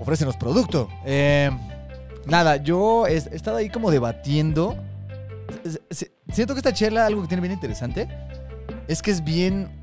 Ofrécenos 0.00 0.36
producto. 0.36 0.88
Eh, 1.06 1.50
nada, 2.26 2.56
yo 2.56 3.06
he, 3.06 3.16
estado 3.16 3.56
ahí 3.58 3.70
como 3.70 3.90
debatiendo. 3.90 4.76
Es- 5.64 5.80
es- 5.88 6.10
Siento 6.32 6.54
que 6.54 6.58
esta 6.60 6.72
chela, 6.72 7.06
algo 7.06 7.22
que 7.22 7.28
tiene 7.28 7.40
bien 7.42 7.52
interesante, 7.52 8.08
es 8.88 9.00
que 9.02 9.10
es 9.10 9.22
bien. 9.24 9.80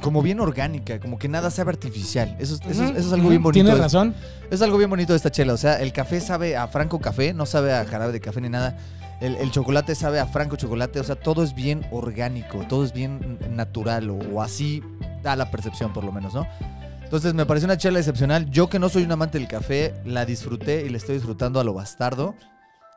Como 0.00 0.22
bien 0.22 0.38
orgánica, 0.38 1.00
como 1.00 1.18
que 1.18 1.28
nada 1.28 1.50
sabe 1.50 1.70
artificial. 1.70 2.36
Eso, 2.38 2.54
es- 2.54 2.60
eso 2.70 2.84
es- 2.84 2.90
eso 2.90 3.06
es 3.08 3.12
algo 3.12 3.28
bien 3.28 3.42
bonito. 3.42 3.64
Tienes 3.64 3.80
razón. 3.80 4.14
es 4.50 4.60
algo 4.62 4.76
bien 4.78 4.88
bonito 4.90 5.12
de 5.12 5.16
esta 5.16 5.30
chela. 5.32 5.52
O 5.52 5.56
sea, 5.56 5.80
el 5.80 5.92
café 5.92 6.20
sabe 6.20 6.56
a 6.56 6.68
Franco 6.68 7.00
Café, 7.00 7.32
no 7.34 7.44
sabe 7.46 7.72
a 7.74 7.84
jarabe 7.84 8.12
de 8.12 8.20
café 8.20 8.40
ni 8.40 8.48
nada. 8.50 8.76
El, 9.20 9.36
el 9.36 9.50
chocolate 9.50 9.94
sabe 9.94 10.20
a 10.20 10.26
Franco 10.26 10.56
Chocolate. 10.56 11.00
O 11.00 11.04
sea, 11.04 11.16
todo 11.16 11.42
es 11.42 11.54
bien 11.54 11.86
orgánico, 11.90 12.64
todo 12.68 12.84
es 12.84 12.92
bien 12.92 13.38
natural, 13.50 14.10
o, 14.10 14.16
o 14.16 14.42
así 14.42 14.82
da 15.22 15.36
la 15.36 15.50
percepción, 15.50 15.92
por 15.92 16.04
lo 16.04 16.12
menos, 16.12 16.34
¿no? 16.34 16.46
Entonces, 17.02 17.34
me 17.34 17.46
pareció 17.46 17.66
una 17.66 17.76
chela 17.76 17.98
excepcional. 17.98 18.50
Yo, 18.50 18.68
que 18.68 18.78
no 18.78 18.88
soy 18.88 19.04
un 19.04 19.12
amante 19.12 19.38
del 19.38 19.46
café, 19.46 19.94
la 20.04 20.24
disfruté 20.24 20.84
y 20.84 20.88
la 20.88 20.96
estoy 20.96 21.14
disfrutando 21.16 21.60
a 21.60 21.64
lo 21.64 21.74
bastardo. 21.74 22.34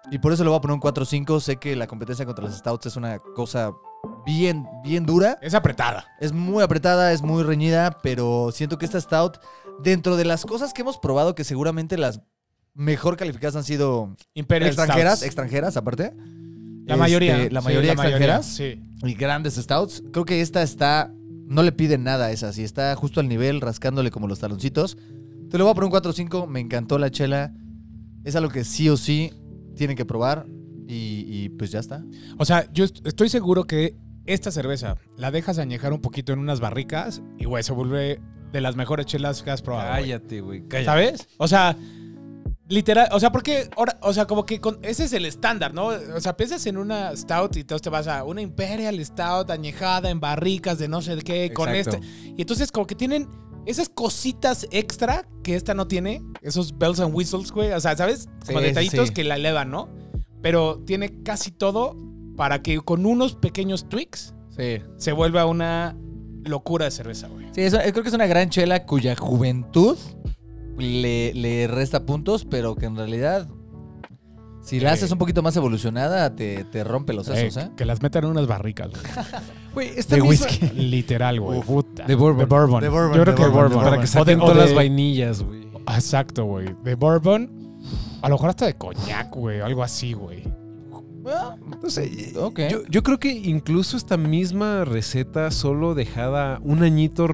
Y 0.10 0.20
por 0.20 0.32
eso 0.32 0.44
le 0.44 0.50
voy 0.50 0.58
a 0.58 0.62
poner 0.62 0.76
un 0.76 0.82
4-5. 0.82 1.40
Sé 1.40 1.58
que 1.58 1.76
la 1.76 1.88
competencia 1.88 2.26
contra 2.26 2.46
las 2.46 2.58
stouts 2.58 2.86
es 2.86 2.96
una 2.96 3.20
cosa 3.20 3.74
bien, 4.26 4.66
bien 4.84 5.06
dura. 5.06 5.38
Es 5.42 5.54
apretada. 5.54 6.08
Es 6.20 6.32
muy 6.32 6.64
apretada, 6.64 7.12
es 7.12 7.22
muy 7.22 7.44
reñida, 7.44 7.98
pero 8.02 8.50
siento 8.52 8.78
que 8.78 8.86
esta 8.86 9.02
stout, 9.02 9.38
dentro 9.84 10.16
de 10.16 10.26
las 10.26 10.46
cosas 10.46 10.74
que 10.74 10.82
hemos 10.82 10.98
probado, 10.98 11.36
que 11.36 11.44
seguramente 11.44 11.98
las 11.98 12.22
mejor 12.78 13.18
calificadas 13.18 13.56
han 13.58 13.64
sido 13.64 14.16
Imperial 14.34 14.70
extranjeras, 14.70 15.16
Stouts. 15.20 15.26
extranjeras 15.26 15.78
aparte. 15.78 16.14
La 16.86 16.94
Este, 16.94 16.96
mayoría. 16.98 17.38
La 17.52 17.60
Sí, 17.62 17.66
mayoría 17.68 17.92
extranjeras. 17.94 18.46
Sí. 18.46 18.82
Y 19.04 19.14
grandes 19.16 19.56
stouts. 19.56 20.04
Creo 20.14 20.24
que 20.24 20.40
esta 20.42 20.62
está, 20.64 21.12
no 21.46 21.64
le 21.64 21.72
pide 21.74 21.98
nada 21.98 22.28
a 22.28 22.32
esas, 22.32 22.58
y 22.58 22.64
está 22.64 22.96
justo 22.96 23.20
al 23.20 23.28
nivel, 23.28 23.60
rascándole 23.60 24.10
como 24.12 24.28
los 24.28 24.40
taloncitos. 24.40 24.98
Te 25.50 25.58
lo 25.58 25.66
voy 25.66 25.72
a 25.72 25.76
poner 25.76 25.88
un 25.88 25.92
4-5, 25.92 26.48
me 26.48 26.60
encantó 26.62 26.98
la 26.98 27.10
chela. 27.12 27.54
Es 28.24 28.36
algo 28.36 28.50
que 28.50 28.64
sí 28.64 28.88
o 28.90 28.96
sí 28.98 29.34
tienen 29.76 29.98
que 29.98 30.06
probar. 30.06 30.46
Y, 30.88 31.26
y 31.28 31.50
pues 31.50 31.72
ya 31.72 31.80
está. 31.80 32.06
O 32.38 32.46
sea, 32.46 32.72
yo 32.72 32.86
est- 32.86 33.06
estoy 33.06 33.28
seguro 33.28 33.66
que 33.66 33.96
esta 34.26 34.52
cerveza 34.52 34.96
la 35.18 35.32
dejas 35.32 35.58
añejar 35.58 35.92
un 35.92 36.00
poquito 36.00 36.32
en 36.32 36.40
unas 36.40 36.60
barricas 36.62 37.22
y, 37.38 37.44
güey, 37.46 37.64
se 37.64 37.74
vuelve 37.74 38.22
de 38.54 38.62
las 38.62 38.78
mejores 38.78 39.06
chelas 39.06 39.44
que 39.44 39.52
has 39.52 39.62
probado. 39.62 39.92
Cállate, 39.92 40.40
güey. 40.40 40.62
Cállate. 40.68 40.86
¿Sabes? 40.86 41.28
O 41.38 41.48
sea, 41.50 41.76
literal, 42.70 43.08
o 43.12 43.20
sea, 43.20 43.32
porque, 43.32 43.70
ahora, 43.78 43.98
o 44.02 44.12
sea, 44.14 44.26
como 44.26 44.46
que 44.46 44.60
con- 44.60 44.80
ese 44.82 45.06
es 45.06 45.14
el 45.14 45.26
estándar, 45.26 45.74
¿no? 45.74 45.88
O 46.16 46.20
sea, 46.22 46.36
piensas 46.36 46.66
en 46.66 46.78
una 46.78 47.16
stout 47.16 47.56
y 47.56 47.62
entonces 47.62 47.82
te 47.82 47.90
vas 47.90 48.08
a 48.08 48.24
una 48.24 48.42
Imperial 48.42 49.04
Stout 49.06 49.50
añejada 49.52 50.10
en 50.10 50.20
barricas 50.20 50.78
de 50.78 50.88
no 50.88 51.02
sé 51.02 51.18
qué, 51.20 51.52
con 51.54 51.70
este. 51.74 52.00
Y 52.36 52.42
entonces 52.42 52.72
como 52.72 52.86
que 52.88 52.96
tienen 52.96 53.28
esas 53.66 53.90
cositas 53.90 54.68
extra 54.72 55.28
que 55.44 55.56
esta 55.56 55.74
no 55.74 55.88
tiene, 55.88 56.22
esos 56.42 56.78
bells 56.78 57.00
and 57.00 57.14
whistles, 57.14 57.52
güey, 57.52 57.72
o 57.72 57.80
sea, 57.80 57.96
¿sabes? 57.98 58.28
Como 58.46 58.60
Sí, 58.60 58.66
detallitos 58.66 59.08
sí. 59.10 59.14
que 59.14 59.24
la 59.24 59.36
elevan, 59.36 59.70
¿no? 59.70 59.90
Pero 60.42 60.82
tiene 60.86 61.22
casi 61.24 61.52
todo 61.52 61.96
para 62.38 62.62
que 62.62 62.80
con 62.80 63.06
unos 63.06 63.36
pequeños 63.36 63.90
tweaks 63.90 64.34
Sí. 64.56 64.82
se 64.98 65.12
vuelva 65.12 65.46
una 65.46 65.98
locura 66.46 66.86
de 66.86 66.92
cerveza, 66.92 67.28
güey. 67.28 67.48
Sí, 67.54 67.62
eso- 67.62 67.78
creo 67.80 68.04
que 68.04 68.08
es 68.10 68.14
una 68.16 68.28
gran 68.28 68.50
chela 68.50 68.86
cuya 68.86 69.16
juventud 69.18 69.98
le, 70.78 71.34
le 71.34 71.68
resta 71.68 72.06
puntos, 72.06 72.46
pero 72.46 72.76
que 72.76 72.86
en 72.86 72.96
realidad, 72.96 73.48
si 74.62 74.80
la 74.80 74.90
Eh. 74.90 74.94
haces 74.94 75.12
un 75.12 75.18
poquito 75.18 75.42
más 75.42 75.56
evolucionada, 75.58 76.36
te, 76.36 76.64
te 76.66 76.84
rompe 76.84 77.14
los 77.14 77.28
Eh, 77.30 77.36
sesos, 77.36 77.64
¿eh? 77.64 77.72
Que 77.78 77.86
las 77.86 78.02
metan 78.02 78.24
en 78.26 78.32
unas 78.32 78.48
barricas, 78.48 78.90
güey. 79.74 79.90
De 80.08 80.22
misma- 80.22 80.28
whisky. 80.28 80.68
Literal, 80.76 81.40
güey. 81.40 81.60
De 81.60 81.66
bourbon. 81.66 82.08
De 82.08 82.16
bourbon. 82.16 82.82
De 82.82 82.90
bourbon, 82.90 83.16
Yo 83.18 83.24
creo 83.24 83.36
de 83.36 83.42
que 83.44 83.48
bourbon, 83.50 83.84
Para 83.84 83.98
que 83.98 84.04
O 84.04 84.08
saquen 84.08 84.40
todas 84.40 84.58
las 84.58 84.74
vainillas, 84.74 85.42
güey. 85.44 85.68
Exacto, 85.96 86.46
güey. 86.46 86.76
De 86.84 86.96
bourbon. 86.96 87.80
A 88.22 88.30
lo 88.30 88.36
mejor 88.36 88.50
hasta 88.50 88.66
de 88.66 88.74
coñac, 88.76 89.34
güey. 89.36 89.62
Algo 89.62 89.84
así, 89.84 90.14
güey. 90.14 90.44
No 91.84 91.90
sé. 91.90 92.34
Ok. 92.40 92.60
Yo, 92.70 92.80
yo 92.90 93.04
creo 93.04 93.20
que 93.20 93.32
incluso 93.32 93.98
esta 93.98 94.18
misma 94.18 94.86
receta, 94.86 95.52
solo 95.52 95.94
dejada 95.94 96.60
un 96.64 96.84
añito 96.84 97.28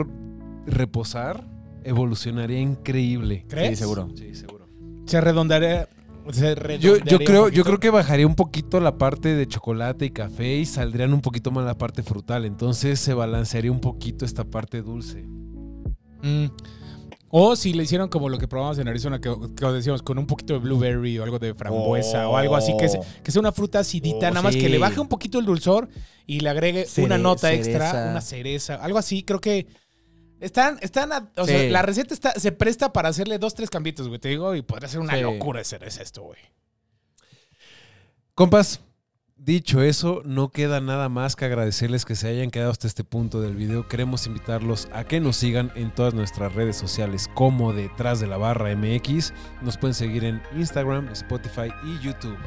reposar, 0.66 1.46
evolucionaría 1.86 2.60
increíble. 2.60 3.46
¿Crees? 3.48 3.72
Sí, 3.72 3.76
seguro. 3.84 4.10
Sí, 4.16 4.34
seguro. 4.36 4.68
Se 5.06 5.20
redondearía. 5.22 5.88
Se 6.32 6.56
Yo, 6.80 6.98
yo 7.00 7.20
creo, 7.20 7.50
yo 7.50 7.66
creo 7.66 7.80
que 7.82 7.90
bajaría 7.90 8.26
un 8.26 8.36
poquito 8.36 8.80
la 8.80 8.98
parte 8.98 9.36
de 9.36 9.46
chocolate 9.46 10.06
y 10.06 10.12
café 10.12 10.56
y 10.56 10.66
saldrían 10.66 11.14
un 11.14 11.20
poquito 11.20 11.52
más 11.52 11.66
la 11.66 11.78
parte 11.78 12.02
frutal. 12.02 12.46
Entonces 12.46 13.00
se 13.02 13.14
balancearía 13.14 13.72
un 13.72 13.82
poquito 13.82 14.24
esta 14.24 14.46
parte 14.46 14.82
dulce. 14.82 15.24
Mm. 16.22 16.46
O 17.36 17.56
si 17.56 17.74
le 17.74 17.84
hicieron 17.84 18.10
como 18.10 18.30
lo 18.30 18.38
que 18.38 18.48
probamos 18.48 18.78
en 18.78 18.88
Arizona, 18.88 19.20
que, 19.20 19.36
que 19.58 19.66
decíamos 19.66 20.04
con 20.04 20.20
un 20.20 20.28
poquito 20.28 20.54
de 20.54 20.60
blueberry 20.60 21.18
o 21.18 21.24
algo 21.24 21.40
de 21.40 21.54
frambuesa 21.56 22.30
o 22.30 22.38
algo 22.38 22.56
así, 22.56 22.74
que, 22.78 22.86
es- 22.86 22.98
que 23.24 23.32
sea 23.32 23.40
una 23.40 23.52
fruta 23.52 23.80
acidita, 23.80 24.28
Oh, 24.28 24.30
nada 24.30 24.44
más 24.44 24.54
sí. 24.54 24.62
que 24.62 24.70
le 24.70 24.78
baje 24.78 25.00
un 25.00 25.08
poquito 25.08 25.40
el 25.40 25.46
dulzor 25.46 25.90
y 26.28 26.42
le 26.42 26.50
agregue 26.50 26.86
una 27.00 27.18
nota 27.18 27.50
cereza. 27.50 27.70
extra, 27.72 28.08
una 28.12 28.22
cereza, 28.22 28.76
algo 28.76 29.00
así. 29.00 29.24
Creo 29.24 29.42
que 29.42 29.66
están, 30.40 30.78
están, 30.82 31.12
a- 31.14 31.32
o 31.38 31.46
sea, 31.46 31.70
la 31.70 31.82
receta 31.82 32.14
está, 32.14 32.32
se 32.40 32.52
presta 32.52 32.92
para 32.94 33.10
hacerle 33.10 33.38
dos, 33.40 33.54
tres 33.56 33.70
cambitos, 33.70 34.08
güey, 34.08 34.20
te 34.20 34.30
digo, 34.30 34.56
y 34.56 34.62
podría 34.62 34.88
ser 34.90 35.00
una 35.00 35.16
Sí. 35.16 35.22
locura 35.22 35.62
hacer 35.62 35.84
es 35.84 35.98
esto, 36.00 36.22
güey. 36.24 36.40
Compas, 38.36 38.82
dicho 39.36 39.82
eso, 39.82 40.22
no 40.26 40.50
queda 40.50 40.82
nada 40.82 41.08
más 41.10 41.36
que 41.36 41.46
agradecerles 41.46 42.04
que 42.06 42.16
se 42.16 42.28
hayan 42.28 42.50
quedado 42.50 42.72
hasta 42.72 42.88
este 42.88 43.04
punto 43.04 43.42
del 43.42 43.56
video. 43.56 43.88
Queremos 43.88 44.26
invitarlos 44.26 44.88
a 44.92 45.04
que 45.04 45.20
nos 45.20 45.36
sigan 45.38 45.72
en 45.76 45.94
todas 45.94 46.14
nuestras 46.14 46.54
redes 46.56 46.76
sociales 46.78 47.30
como 47.36 47.74
detrás 47.74 48.20
de 48.20 48.28
la 48.28 48.38
barra 48.38 48.72
MX. 48.76 49.34
Nos 49.62 49.78
pueden 49.78 49.94
seguir 49.94 50.24
en 50.24 50.42
Instagram, 50.58 51.10
Spotify 51.10 51.70
y 51.86 52.00
YouTube. 52.04 52.38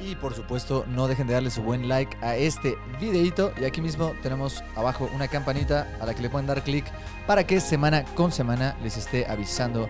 Y 0.00 0.14
por 0.14 0.34
supuesto, 0.34 0.84
no 0.88 1.08
dejen 1.08 1.26
de 1.26 1.34
darle 1.34 1.50
su 1.50 1.62
buen 1.62 1.88
like 1.88 2.16
a 2.22 2.36
este 2.36 2.76
videito. 3.00 3.52
Y 3.60 3.64
aquí 3.64 3.80
mismo 3.80 4.12
tenemos 4.22 4.64
abajo 4.74 5.10
una 5.14 5.28
campanita 5.28 5.86
a 6.00 6.06
la 6.06 6.14
que 6.14 6.22
le 6.22 6.30
pueden 6.30 6.46
dar 6.46 6.62
clic 6.62 6.84
para 7.26 7.46
que 7.46 7.60
semana 7.60 8.04
con 8.14 8.32
semana 8.32 8.76
les 8.82 8.96
esté 8.96 9.26
avisando 9.26 9.88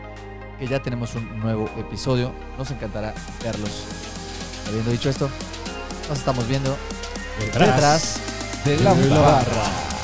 que 0.59 0.67
ya 0.67 0.83
tenemos 0.83 1.15
un 1.15 1.41
nuevo 1.41 1.71
episodio. 1.79 2.33
Nos 2.59 2.71
encantará 2.71 3.15
verlos. 3.43 3.85
Habiendo 4.69 4.91
dicho 4.91 5.09
esto, 5.09 5.31
nos 6.09 6.19
estamos 6.19 6.47
viendo 6.49 6.77
detrás 7.39 8.21
de 8.65 8.77
de 8.77 8.85
la 8.85 8.93
barra. 8.93 10.00